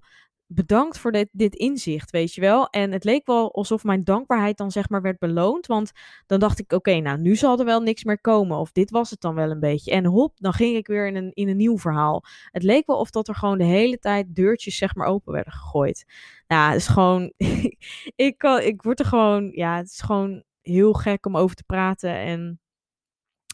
[0.46, 2.68] bedankt voor dit, dit inzicht, weet je wel.
[2.68, 5.66] En het leek wel alsof mijn dankbaarheid dan zeg maar werd beloond.
[5.66, 5.92] Want
[6.26, 8.58] dan dacht ik, oké, nou nu zal er wel niks meer komen.
[8.58, 9.90] Of dit was het dan wel een beetje.
[9.90, 12.22] En hop, dan ging ik weer in een, in een nieuw verhaal.
[12.50, 15.52] Het leek wel of dat er gewoon de hele tijd deurtjes zeg maar open werden
[15.52, 16.04] gegooid.
[16.46, 17.32] Nou, het is gewoon,
[18.26, 21.64] ik, kan, ik word er gewoon, ja, het is gewoon heel gek om over te
[21.64, 22.16] praten.
[22.16, 22.60] En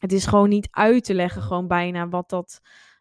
[0.00, 2.60] het is gewoon niet uit te leggen, gewoon bijna wat dat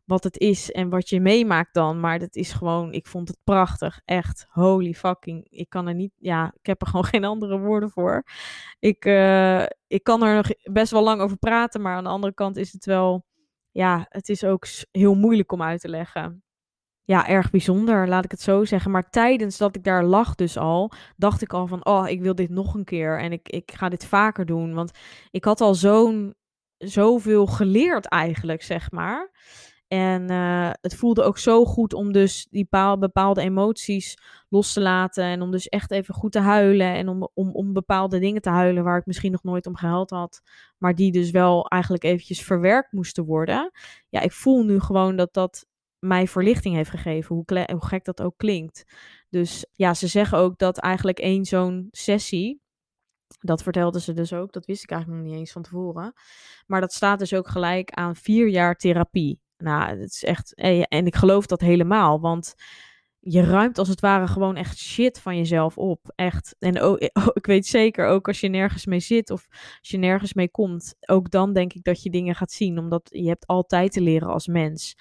[0.10, 2.00] wat het is en wat je meemaakt dan.
[2.00, 4.02] Maar dat is gewoon, ik vond het prachtig.
[4.06, 5.48] Echt, holy fucking.
[5.50, 8.24] Ik kan er niet, ja, ik heb er gewoon geen andere woorden voor.
[8.80, 12.34] Ik, uh, ik kan er nog best wel lang over praten, maar aan de andere
[12.34, 13.26] kant is het wel,
[13.72, 16.44] ja, het is ook heel moeilijk om uit te leggen.
[17.04, 18.92] Ja, erg bijzonder, laat ik het zo zeggen.
[18.92, 22.36] Maar tijdens dat ik daar lag dus al, dacht ik al van, oh, ik wil
[22.36, 23.20] dit nog een keer.
[23.20, 24.74] En ik, ik ga dit vaker doen.
[24.74, 24.92] Want
[25.32, 26.36] ik had al zo'n,
[26.78, 29.32] zoveel geleerd eigenlijk, zeg maar.
[29.90, 32.68] En uh, het voelde ook zo goed om dus die
[33.00, 34.18] bepaalde emoties
[34.50, 35.24] los te laten.
[35.24, 36.94] En om dus echt even goed te huilen.
[36.94, 40.10] En om, om, om bepaalde dingen te huilen waar ik misschien nog nooit om gehuild
[40.10, 40.42] had.
[40.78, 43.72] Maar die dus wel eigenlijk eventjes verwerkt moesten worden.
[44.10, 45.66] Ja, ik voel nu gewoon dat dat
[46.00, 47.36] mij verlichting heeft gegeven.
[47.36, 48.84] Hoe, hoe gek dat ook klinkt.
[49.30, 52.62] Dus ja, ze zeggen ook dat eigenlijk één zo'n sessie.
[53.40, 54.54] Dat vertelde ze dus ook.
[54.54, 56.14] Dat wist ik eigenlijk nog niet eens van tevoren.
[56.68, 59.40] Maar dat staat dus ook gelijk aan vier jaar therapie.
[59.62, 60.56] Nou, het is echt.
[60.56, 62.20] Eh, en ik geloof dat helemaal.
[62.20, 62.54] Want
[63.20, 66.12] je ruimt als het ware gewoon echt shit van jezelf op.
[66.16, 66.56] Echt.
[66.60, 67.00] En ook,
[67.40, 69.48] ik weet zeker, ook als je nergens mee zit of
[69.80, 72.78] als je nergens mee komt, ook dan denk ik dat je dingen gaat zien.
[72.78, 74.96] Omdat je hebt altijd te leren als mens.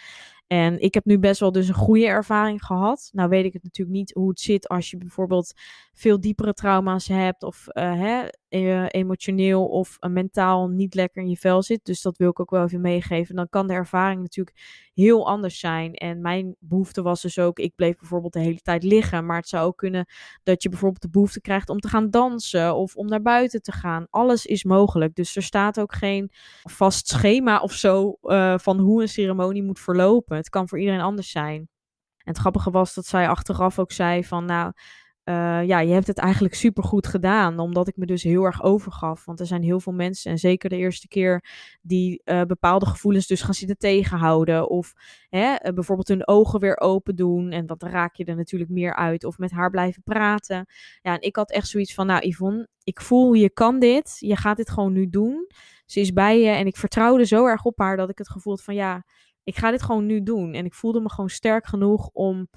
[0.48, 3.08] En ik heb nu best wel dus een goede ervaring gehad.
[3.12, 5.52] Nou weet ik het natuurlijk niet hoe het zit als je bijvoorbeeld
[5.92, 11.36] veel diepere trauma's hebt of uh, hè, emotioneel of uh, mentaal niet lekker in je
[11.36, 11.84] vel zit.
[11.84, 13.34] Dus dat wil ik ook wel even meegeven.
[13.34, 14.56] Dan kan de ervaring natuurlijk
[14.94, 15.94] heel anders zijn.
[15.94, 19.26] En mijn behoefte was dus ook, ik bleef bijvoorbeeld de hele tijd liggen.
[19.26, 20.06] Maar het zou ook kunnen
[20.42, 23.72] dat je bijvoorbeeld de behoefte krijgt om te gaan dansen of om naar buiten te
[23.72, 24.06] gaan.
[24.10, 25.14] Alles is mogelijk.
[25.14, 26.30] Dus er staat ook geen
[26.62, 30.36] vast schema of zo uh, van hoe een ceremonie moet verlopen.
[30.36, 31.68] Het kan voor iedereen anders zijn.
[32.18, 34.72] En het grappige was dat zij achteraf ook zei van, nou,
[35.28, 38.62] uh, ja, je hebt het eigenlijk super goed gedaan, omdat ik me dus heel erg
[38.62, 39.24] overgaf.
[39.24, 41.44] Want er zijn heel veel mensen, en zeker de eerste keer,
[41.82, 44.68] die uh, bepaalde gevoelens dus gaan zitten tegenhouden.
[44.68, 44.92] Of
[45.28, 47.50] hè, uh, bijvoorbeeld hun ogen weer open doen.
[47.50, 49.24] En dat raak je er natuurlijk meer uit.
[49.24, 50.66] Of met haar blijven praten.
[51.02, 54.16] Ja, en ik had echt zoiets van, nou Yvonne, ik voel je kan dit.
[54.18, 55.46] Je gaat dit gewoon nu doen.
[55.86, 58.52] Ze is bij je en ik vertrouwde zo erg op haar dat ik het gevoel
[58.52, 59.04] had van, ja,
[59.44, 60.52] ik ga dit gewoon nu doen.
[60.52, 62.48] En ik voelde me gewoon sterk genoeg om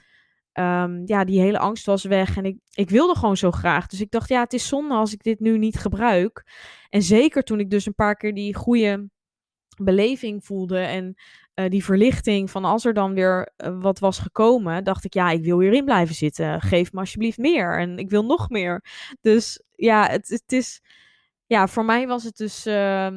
[0.53, 2.37] um, ja, die hele angst was weg.
[2.37, 3.87] En ik, ik wilde gewoon zo graag.
[3.87, 6.43] Dus ik dacht, ja, het is zonde als ik dit nu niet gebruik.
[6.89, 9.09] En zeker toen ik dus een paar keer die goede
[9.77, 11.15] beleving voelde en
[11.55, 15.29] uh, die verlichting van als er dan weer uh, wat was gekomen, dacht ik, ja,
[15.29, 16.61] ik wil hierin blijven zitten.
[16.61, 17.79] Geef me alsjeblieft meer.
[17.79, 18.83] En ik wil nog meer.
[19.21, 20.81] Dus ja, het, het is.
[21.45, 22.67] Ja, voor mij was het dus.
[22.67, 23.07] Uh,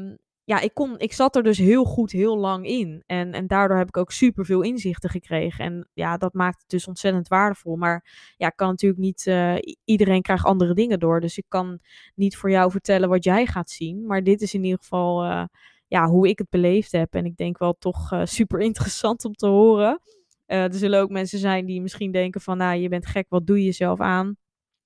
[0.44, 3.02] ja, ik, kon, ik zat er dus heel goed heel lang in.
[3.06, 5.64] En, en daardoor heb ik ook super veel inzichten gekregen.
[5.64, 7.76] En ja, dat maakt het dus ontzettend waardevol.
[7.76, 9.26] Maar ja, kan natuurlijk niet.
[9.26, 9.54] Uh,
[9.84, 11.20] iedereen krijgt andere dingen door.
[11.20, 11.78] Dus ik kan
[12.14, 14.06] niet voor jou vertellen wat jij gaat zien.
[14.06, 15.44] Maar dit is in ieder geval uh,
[15.88, 17.14] ja, hoe ik het beleefd heb.
[17.14, 20.00] En ik denk wel toch uh, super interessant om te horen.
[20.46, 23.58] er zullen ook mensen zijn die misschien denken van, nou, je bent gek, wat doe
[23.58, 24.36] je jezelf aan?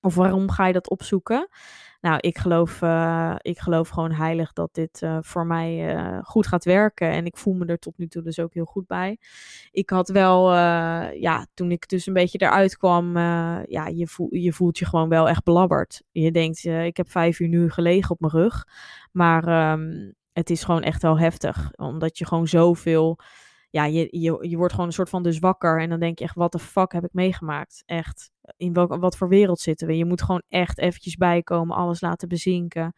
[0.01, 1.47] Of waarom ga je dat opzoeken?
[2.01, 6.47] Nou, ik geloof, uh, ik geloof gewoon heilig dat dit uh, voor mij uh, goed
[6.47, 7.11] gaat werken.
[7.11, 9.17] En ik voel me er tot nu toe dus ook heel goed bij.
[9.71, 10.53] Ik had wel,
[11.13, 13.17] ja, toen ik dus een beetje eruit kwam,
[13.67, 16.03] ja, je, voel, je voelt je gewoon wel echt belabberd.
[16.11, 18.67] Je denkt, ik heb vijf uur nu gelegen op mijn rug.
[19.11, 21.71] Maar um, het is gewoon echt wel heftig.
[21.75, 23.19] Omdat je gewoon zoveel
[23.69, 25.81] ja, je, je, je wordt gewoon een soort van dus wakker.
[25.81, 27.83] En dan denk je echt, wat de fuck heb ik meegemaakt?
[27.85, 29.97] Echt, in welk, wat voor wereld zitten we?
[29.97, 32.93] Je moet gewoon echt eventjes bijkomen, alles laten bezinken.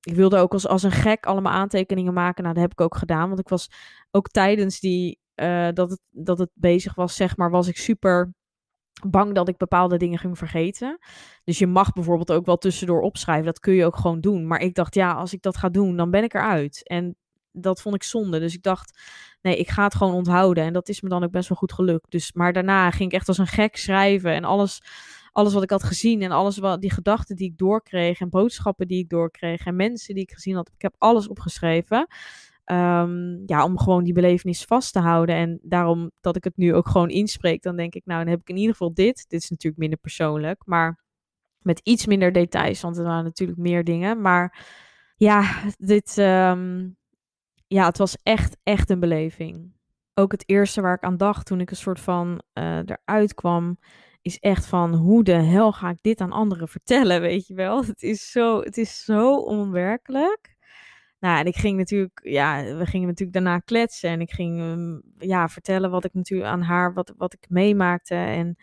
[0.00, 2.42] Ik wilde ook als, als een gek allemaal aantekeningen maken.
[2.42, 3.28] Nou, dat heb ik ook gedaan.
[3.28, 3.70] Want ik was
[4.10, 8.32] ook tijdens die, uh, dat, het, dat het bezig was, zeg maar, was ik super
[9.06, 10.98] bang dat ik bepaalde dingen ging vergeten.
[11.44, 13.46] Dus je mag bijvoorbeeld ook wel tussendoor opschrijven.
[13.46, 14.46] Dat kun je ook gewoon doen.
[14.46, 16.88] Maar ik dacht, ja, als ik dat ga doen, dan ben ik eruit.
[16.88, 17.16] En
[17.58, 18.38] dat vond ik zonde.
[18.38, 19.00] Dus ik dacht,
[19.42, 20.64] nee, ik ga het gewoon onthouden.
[20.64, 22.10] En dat is me dan ook best wel goed gelukt.
[22.10, 24.32] Dus, maar daarna ging ik echt als een gek schrijven.
[24.32, 24.82] En alles,
[25.32, 28.20] alles wat ik had gezien en alles wat die gedachten die ik doorkreeg.
[28.20, 29.64] En boodschappen die ik doorkreeg.
[29.66, 30.70] En mensen die ik gezien had.
[30.74, 32.06] Ik heb alles opgeschreven.
[32.64, 35.34] Ehm, ja, om gewoon die belevenis vast te houden.
[35.34, 38.40] En daarom dat ik het nu ook gewoon inspreek, dan denk ik, nou, dan heb
[38.40, 39.24] ik in ieder geval dit.
[39.28, 41.04] Dit is natuurlijk minder persoonlijk, maar
[41.58, 44.20] met iets minder details, want er waren natuurlijk meer dingen.
[44.20, 44.66] Maar
[45.16, 46.88] ja, dit, ehm,
[47.66, 49.74] ja, het was echt, echt een beleving.
[50.14, 53.78] Ook het eerste waar ik aan dacht toen ik een soort van uh, eruit kwam,
[54.22, 57.84] is echt van hoe de hel ga ik dit aan anderen vertellen, weet je wel?
[57.84, 60.54] Het is zo, het is zo onwerkelijk.
[61.18, 65.02] Nou, en ik ging natuurlijk, ja, we gingen natuurlijk daarna kletsen en ik ging um,
[65.18, 68.14] ja, vertellen wat ik natuurlijk aan haar, wat, wat ik meemaakte.
[68.14, 68.56] En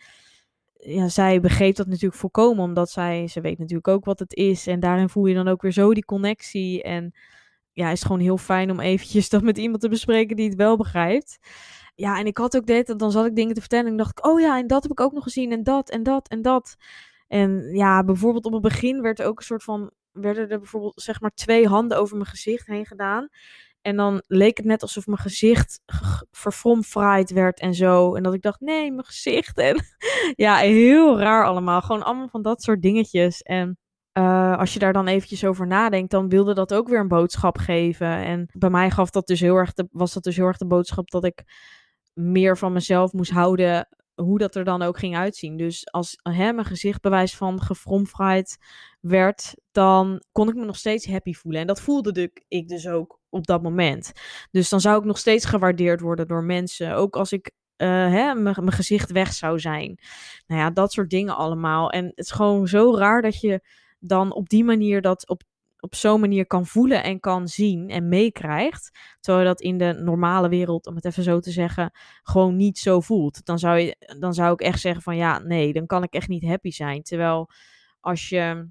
[0.72, 4.66] ja, zij begreep dat natuurlijk volkomen, omdat zij, ze weet natuurlijk ook wat het is.
[4.66, 6.82] En daarin voel je dan ook weer zo die connectie.
[6.82, 7.14] En
[7.74, 10.76] ja, is gewoon heel fijn om eventjes dat met iemand te bespreken die het wel
[10.76, 11.38] begrijpt.
[11.94, 14.26] Ja, en ik had ook dit, dan zat ik dingen te vertellen en dacht ik,
[14.26, 16.76] oh ja, en dat heb ik ook nog gezien en dat en dat en dat.
[17.28, 21.20] En ja, bijvoorbeeld op het begin werd ook een soort van werden er bijvoorbeeld zeg
[21.20, 23.28] maar twee handen over mijn gezicht heen gedaan.
[23.82, 25.80] En dan leek het net alsof mijn gezicht
[26.30, 28.14] verfromfraaid werd en zo.
[28.14, 29.58] En dat ik dacht, nee, mijn gezicht.
[29.58, 29.84] En
[30.44, 31.80] ja, heel raar allemaal.
[31.82, 33.42] Gewoon allemaal van dat soort dingetjes.
[33.42, 33.78] En
[34.18, 37.58] uh, als je daar dan eventjes over nadenkt, dan wilde dat ook weer een boodschap
[37.58, 38.06] geven.
[38.06, 40.66] En bij mij gaf dat dus heel erg de, was dat dus heel erg de
[40.66, 41.44] boodschap dat ik
[42.12, 45.56] meer van mezelf moest houden hoe dat er dan ook ging uitzien.
[45.56, 48.58] Dus als hè, mijn gezicht bewijs van gefromfraaid
[49.00, 51.60] werd, dan kon ik me nog steeds happy voelen.
[51.60, 54.12] En dat voelde ik dus ook op dat moment.
[54.50, 56.94] Dus dan zou ik nog steeds gewaardeerd worden door mensen.
[56.94, 59.98] Ook als ik uh, mijn gezicht weg zou zijn.
[60.46, 61.90] Nou ja, dat soort dingen allemaal.
[61.90, 63.60] En het is gewoon zo raar dat je
[64.06, 65.42] dan op die manier dat op
[65.84, 68.90] op zo'n manier kan voelen en kan zien en meekrijgt.
[69.20, 71.90] Terwijl je dat in de normale wereld, om het even zo te zeggen,
[72.22, 73.44] gewoon niet zo voelt.
[73.44, 76.28] Dan zou, je, dan zou ik echt zeggen van ja, nee, dan kan ik echt
[76.28, 77.02] niet happy zijn.
[77.02, 77.50] Terwijl
[78.00, 78.68] als je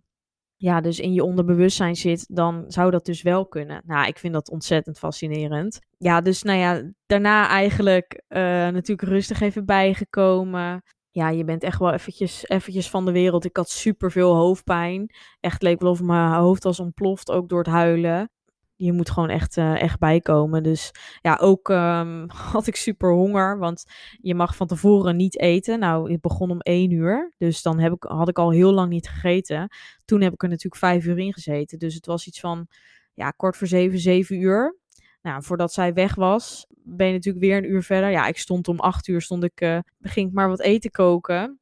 [0.56, 3.82] ja, dus in je onderbewustzijn zit, dan zou dat dus wel kunnen.
[3.86, 5.80] Nou, ik vind dat ontzettend fascinerend.
[5.98, 11.80] Ja, dus nou ja, daarna eigenlijk uh, natuurlijk rustig even bijgekomen ja, je bent echt
[11.80, 13.46] wel eventjes, eventjes van de wereld.
[13.46, 15.16] Ik had super veel hoofdpijn.
[15.40, 18.30] Echt leek wel of mijn hoofd was ontploft, ook door het huilen.
[18.76, 20.64] Je moet gewoon echt, uh, echt bijkomen.
[20.64, 23.58] Dus ja, ook um, had ik super honger.
[23.58, 23.84] Want
[24.22, 25.80] je mag van tevoren niet eten.
[25.80, 27.34] Nou, het begon om één uur.
[27.38, 29.76] Dus dan heb ik, had ik al heel lang niet gegeten.
[30.06, 31.80] Toen heb ik er natuurlijk vijf uur in gezeten.
[31.80, 32.68] Dus het was iets van
[33.14, 34.78] ja, kort voor zeven, zeven uur.
[35.24, 38.10] Nou, voordat zij weg was, ben je natuurlijk weer een uur verder.
[38.10, 39.80] Ja, ik stond om acht uur, stond ik, uh,
[40.14, 41.60] ik maar wat eten koken.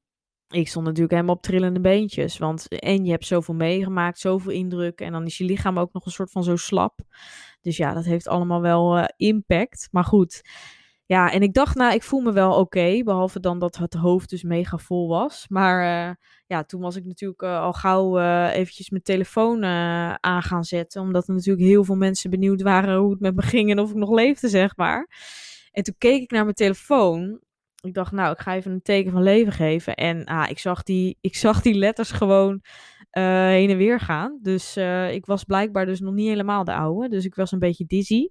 [0.47, 2.37] Ik stond natuurlijk helemaal op trillende beentjes.
[2.37, 5.01] Want en je hebt zoveel meegemaakt, zoveel indruk.
[5.01, 6.99] En dan is je lichaam ook nog een soort van zo slap.
[7.61, 9.87] Dus ja, dat heeft allemaal wel uh, impact.
[9.91, 10.41] Maar goed,
[11.11, 13.03] ja, en ik dacht, nou, ik voel me wel oké.
[13.03, 15.45] behalve dan dat het hoofd dus mega vol was.
[15.49, 16.15] Maar uh,
[16.47, 19.63] ja, toen was ik natuurlijk uh, al gauw uh, eventjes mijn telefoon
[20.19, 21.01] aan gaan zetten.
[21.01, 23.89] Omdat er natuurlijk heel veel mensen benieuwd waren hoe het met me ging en of
[23.89, 25.09] ik nog leefde, zeg maar.
[25.71, 27.39] En toen keek ik naar mijn telefoon.
[27.81, 29.95] Ik dacht, nou, ik ga even een teken van leven geven.
[29.95, 32.61] En ah, ik, zag die, ik zag die letters gewoon
[33.09, 34.39] heen en weer gaan.
[34.41, 34.77] Dus
[35.11, 37.09] ik was blijkbaar dus nog niet helemaal de oude.
[37.09, 38.27] Dus ik was een beetje dizzy.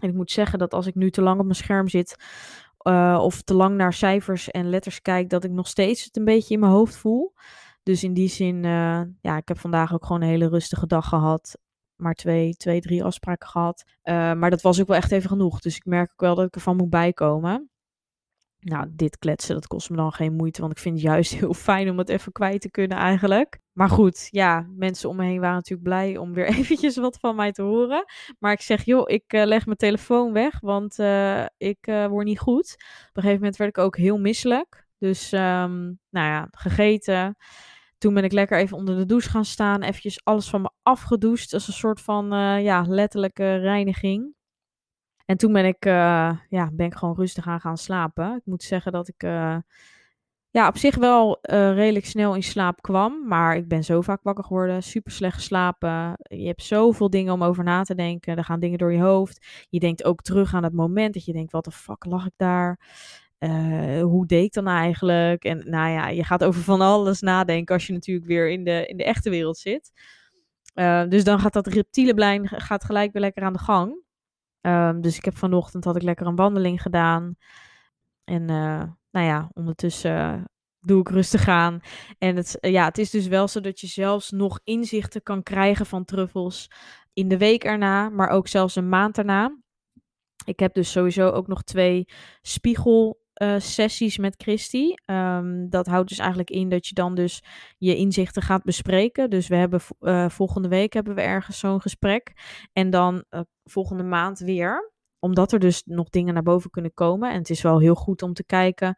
[0.00, 2.16] En ik moet zeggen dat als ik nu te lang op mijn scherm zit
[2.82, 6.24] uh, of te lang naar cijfers en letters kijk, dat ik nog steeds het een
[6.24, 7.34] beetje in mijn hoofd voel.
[7.82, 11.08] Dus in die zin, uh, ja, ik heb vandaag ook gewoon een hele rustige dag
[11.08, 11.58] gehad.
[11.96, 13.84] Maar twee, twee drie afspraken gehad.
[14.04, 15.60] Uh, maar dat was ook wel echt even genoeg.
[15.60, 17.69] Dus ik merk ook wel dat ik ervan moet bijkomen.
[18.60, 21.54] Nou, dit kletsen, dat kost me dan geen moeite, want ik vind het juist heel
[21.54, 23.58] fijn om het even kwijt te kunnen eigenlijk.
[23.72, 27.36] Maar goed, ja, mensen om me heen waren natuurlijk blij om weer eventjes wat van
[27.36, 28.04] mij te horen.
[28.38, 32.26] Maar ik zeg, joh, ik uh, leg mijn telefoon weg, want uh, ik uh, word
[32.26, 32.74] niet goed.
[32.78, 34.86] Op een gegeven moment werd ik ook heel misselijk.
[34.98, 37.36] Dus, um, nou ja, gegeten.
[37.98, 41.54] Toen ben ik lekker even onder de douche gaan staan, eventjes alles van me afgedoucht.
[41.54, 42.26] als een soort van,
[42.62, 44.34] ja, letterlijke reiniging.
[45.30, 48.36] En toen ben ik, uh, ja, ben ik gewoon rustig aan gaan slapen.
[48.36, 49.56] Ik moet zeggen dat ik uh,
[50.50, 53.26] ja, op zich wel uh, redelijk snel in slaap kwam.
[53.26, 54.82] Maar ik ben zo vaak wakker geworden.
[54.82, 56.16] Super slecht geslapen.
[56.22, 58.36] Je hebt zoveel dingen om over na te denken.
[58.36, 59.66] Er gaan dingen door je hoofd.
[59.68, 62.34] Je denkt ook terug aan het moment dat je denkt: wat de fuck lag ik
[62.36, 62.78] daar?
[64.02, 65.44] hoe deed ik dan eigenlijk?
[65.44, 68.86] En nou ja, je gaat over van alles nadenken als je natuurlijk weer in de,
[68.86, 69.92] in de echte wereld zit.
[71.08, 74.08] dus dan gaat dat reptiele gaat gelijk weer lekker aan de gang.
[74.60, 77.36] Um, dus ik heb vanochtend had ik lekker een wandeling gedaan.
[78.24, 80.50] En uh, nou ja, ondertussen
[80.80, 81.80] doe ik rustig aan.
[82.18, 85.86] En het, ja, het is dus wel zo dat je zelfs nog inzichten kan krijgen
[85.86, 86.70] van truffels
[87.12, 89.58] in de week erna, maar ook zelfs een maand erna.
[90.44, 92.08] Ik heb dus sowieso ook nog twee
[92.40, 94.94] spiegel uh, sessies met Christy.
[95.06, 97.42] Um, dat houdt dus eigenlijk in dat je dan dus
[97.78, 99.30] je inzichten gaat bespreken.
[99.30, 102.32] Dus we hebben uh, volgende week hebben we ergens zo'n gesprek.
[102.72, 104.92] En dan uh, volgende maand weer.
[105.20, 107.30] Omdat er dus nog dingen naar boven kunnen komen.
[107.30, 108.96] En het is wel heel goed om te kijken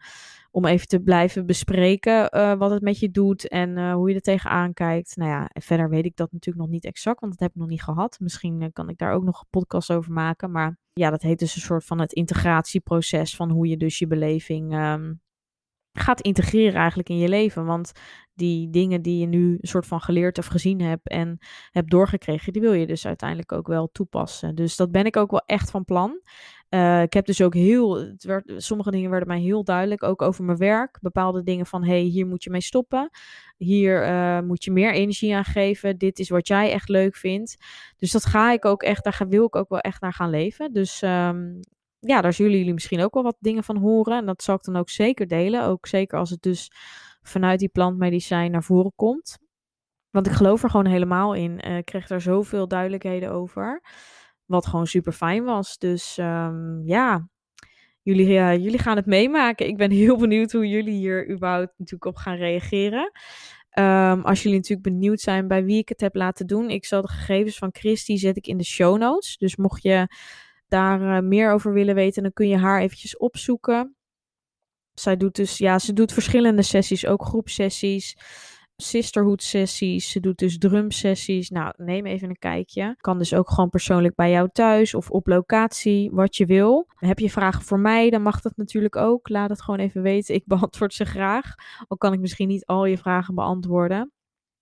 [0.51, 4.15] om even te blijven bespreken uh, wat het met je doet en uh, hoe je
[4.15, 5.17] er tegenaan kijkt.
[5.17, 7.69] Nou ja, verder weet ik dat natuurlijk nog niet exact, want dat heb ik nog
[7.69, 8.21] niet gehad.
[8.21, 10.51] Misschien uh, kan ik daar ook nog een podcast over maken.
[10.51, 14.07] Maar ja, dat heet dus een soort van het integratieproces van hoe je dus je
[14.07, 15.21] beleving um,
[15.93, 17.65] gaat integreren eigenlijk in je leven.
[17.65, 17.93] Want
[18.35, 21.39] die dingen die je nu een soort van geleerd of gezien hebt en
[21.71, 24.55] hebt doorgekregen, die wil je dus uiteindelijk ook wel toepassen.
[24.55, 26.21] Dus dat ben ik ook wel echt van plan.
[26.71, 30.23] Uh, ik heb dus ook heel, het werd, sommige dingen werden mij heel duidelijk, ook
[30.23, 30.99] over mijn werk.
[31.01, 33.11] Bepaalde dingen van, hey, hier moet je mee stoppen.
[33.57, 35.99] Hier uh, moet je meer energie aan geven.
[35.99, 37.57] Dit is wat jij echt leuk vindt.
[37.97, 40.73] Dus dat ga ik ook echt, daar wil ik ook wel echt naar gaan leven.
[40.73, 41.61] Dus um,
[42.07, 44.19] ja, daar zullen jullie misschien ook wel wat dingen van horen.
[44.19, 45.65] En dat zal ik dan ook zeker delen.
[45.65, 46.71] Ook zeker als het dus
[47.23, 49.39] vanuit die plantmedicijn naar voren komt.
[50.11, 51.69] Want ik geloof er gewoon helemaal in.
[51.69, 53.83] Uh, ik kreeg daar zoveel duidelijkheden over.
[54.45, 55.79] Wat gewoon super fijn was.
[55.79, 57.29] Dus um, ja,
[58.03, 59.67] jullie, uh, jullie gaan het meemaken.
[59.67, 63.13] Ik ben heel benieuwd hoe jullie hier überhaupt natuurlijk op gaan reageren.
[63.79, 66.71] Um, als jullie natuurlijk benieuwd zijn bij wie ik het heb laten doen.
[66.71, 69.37] Ik zal de gegevens van Christy zet ik in de show notes.
[69.37, 70.09] Dus mocht je
[70.73, 73.97] daar uh, meer over willen weten, dan kun je haar eventjes opzoeken.
[74.93, 78.17] Zij doet dus, ja, ze doet verschillende sessies, ook groepsessies
[78.83, 80.11] sisterhood sessies.
[80.11, 81.51] Ze doet dus drum sessies.
[81.51, 82.95] Nou, neem even een kijkje.
[82.97, 86.87] Kan dus ook gewoon persoonlijk bij jou thuis of op locatie, wat je wil.
[86.97, 89.29] Heb je vragen voor mij, dan mag dat natuurlijk ook.
[89.29, 90.35] Laat het gewoon even weten.
[90.35, 91.55] Ik beantwoord ze graag.
[91.89, 94.13] Al kan ik misschien niet al je vragen beantwoorden.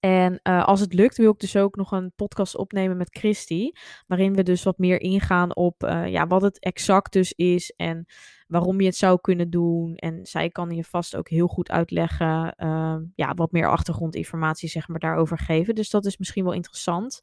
[0.00, 3.70] En uh, als het lukt, wil ik dus ook nog een podcast opnemen met Christy.
[4.06, 7.72] Waarin we dus wat meer ingaan op uh, ja, wat het exact dus is.
[7.76, 8.06] En
[8.50, 9.94] waarom je het zou kunnen doen.
[9.94, 14.88] En zij kan je vast ook heel goed uitleggen, uh, ja, wat meer achtergrondinformatie zeg
[14.88, 15.74] maar daarover geven.
[15.74, 17.20] Dus dat is misschien wel interessant.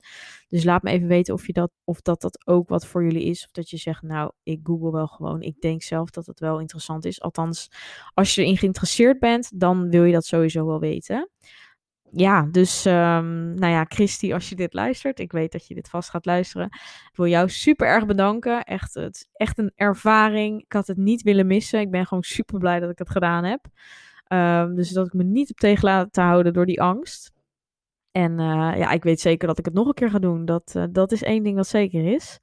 [0.48, 3.24] Dus laat me even weten of, je dat, of dat, dat ook wat voor jullie
[3.24, 3.46] is.
[3.46, 5.42] Of dat je zegt, nou, ik google wel gewoon.
[5.42, 7.22] Ik denk zelf dat het wel interessant is.
[7.22, 7.72] Althans,
[8.14, 11.30] als je erin geïnteresseerd bent, dan wil je dat sowieso wel weten
[12.12, 15.90] ja, dus um, nou ja, Christy, als je dit luistert, ik weet dat je dit
[15.90, 16.68] vast gaat luisteren.
[17.12, 18.64] Ik wil jou super erg bedanken.
[18.64, 20.62] Echt, het is echt een ervaring.
[20.62, 21.80] Ik had het niet willen missen.
[21.80, 23.66] Ik ben gewoon super blij dat ik het gedaan heb.
[24.34, 27.32] Um, dus dat ik me niet op tegen laten houden door die angst.
[28.12, 30.46] En uh, ja, ik weet zeker dat ik het nog een keer ga doen.
[30.46, 32.40] Dat, uh, dat is één ding wat zeker is.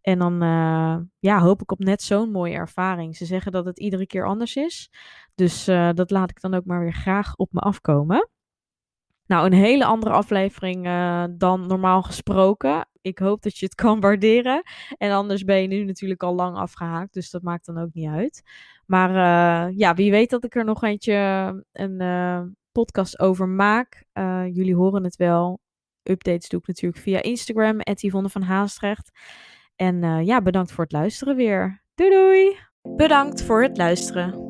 [0.00, 3.16] En dan uh, ja, hoop ik op net zo'n mooie ervaring.
[3.16, 4.90] Ze zeggen dat het iedere keer anders is.
[5.34, 8.28] Dus dat laat ik dan ook maar weer graag op me afkomen.
[9.30, 12.88] Nou, een hele andere aflevering uh, dan normaal gesproken.
[13.00, 14.62] Ik hoop dat je het kan waarderen.
[14.96, 18.08] En anders ben je nu natuurlijk al lang afgehaakt, dus dat maakt dan ook niet
[18.08, 18.42] uit.
[18.86, 21.14] Maar uh, ja, wie weet dat ik er nog eentje
[21.72, 24.04] een uh, podcast over maak.
[24.52, 25.60] jullie horen het wel.
[26.02, 29.10] Updates doe ik natuurlijk via Instagram, Yvonne van Haastrecht.
[29.76, 31.82] En ja, bedankt voor het luisteren weer.
[31.94, 32.56] Doei doei!
[32.96, 34.49] Bedankt voor het luisteren.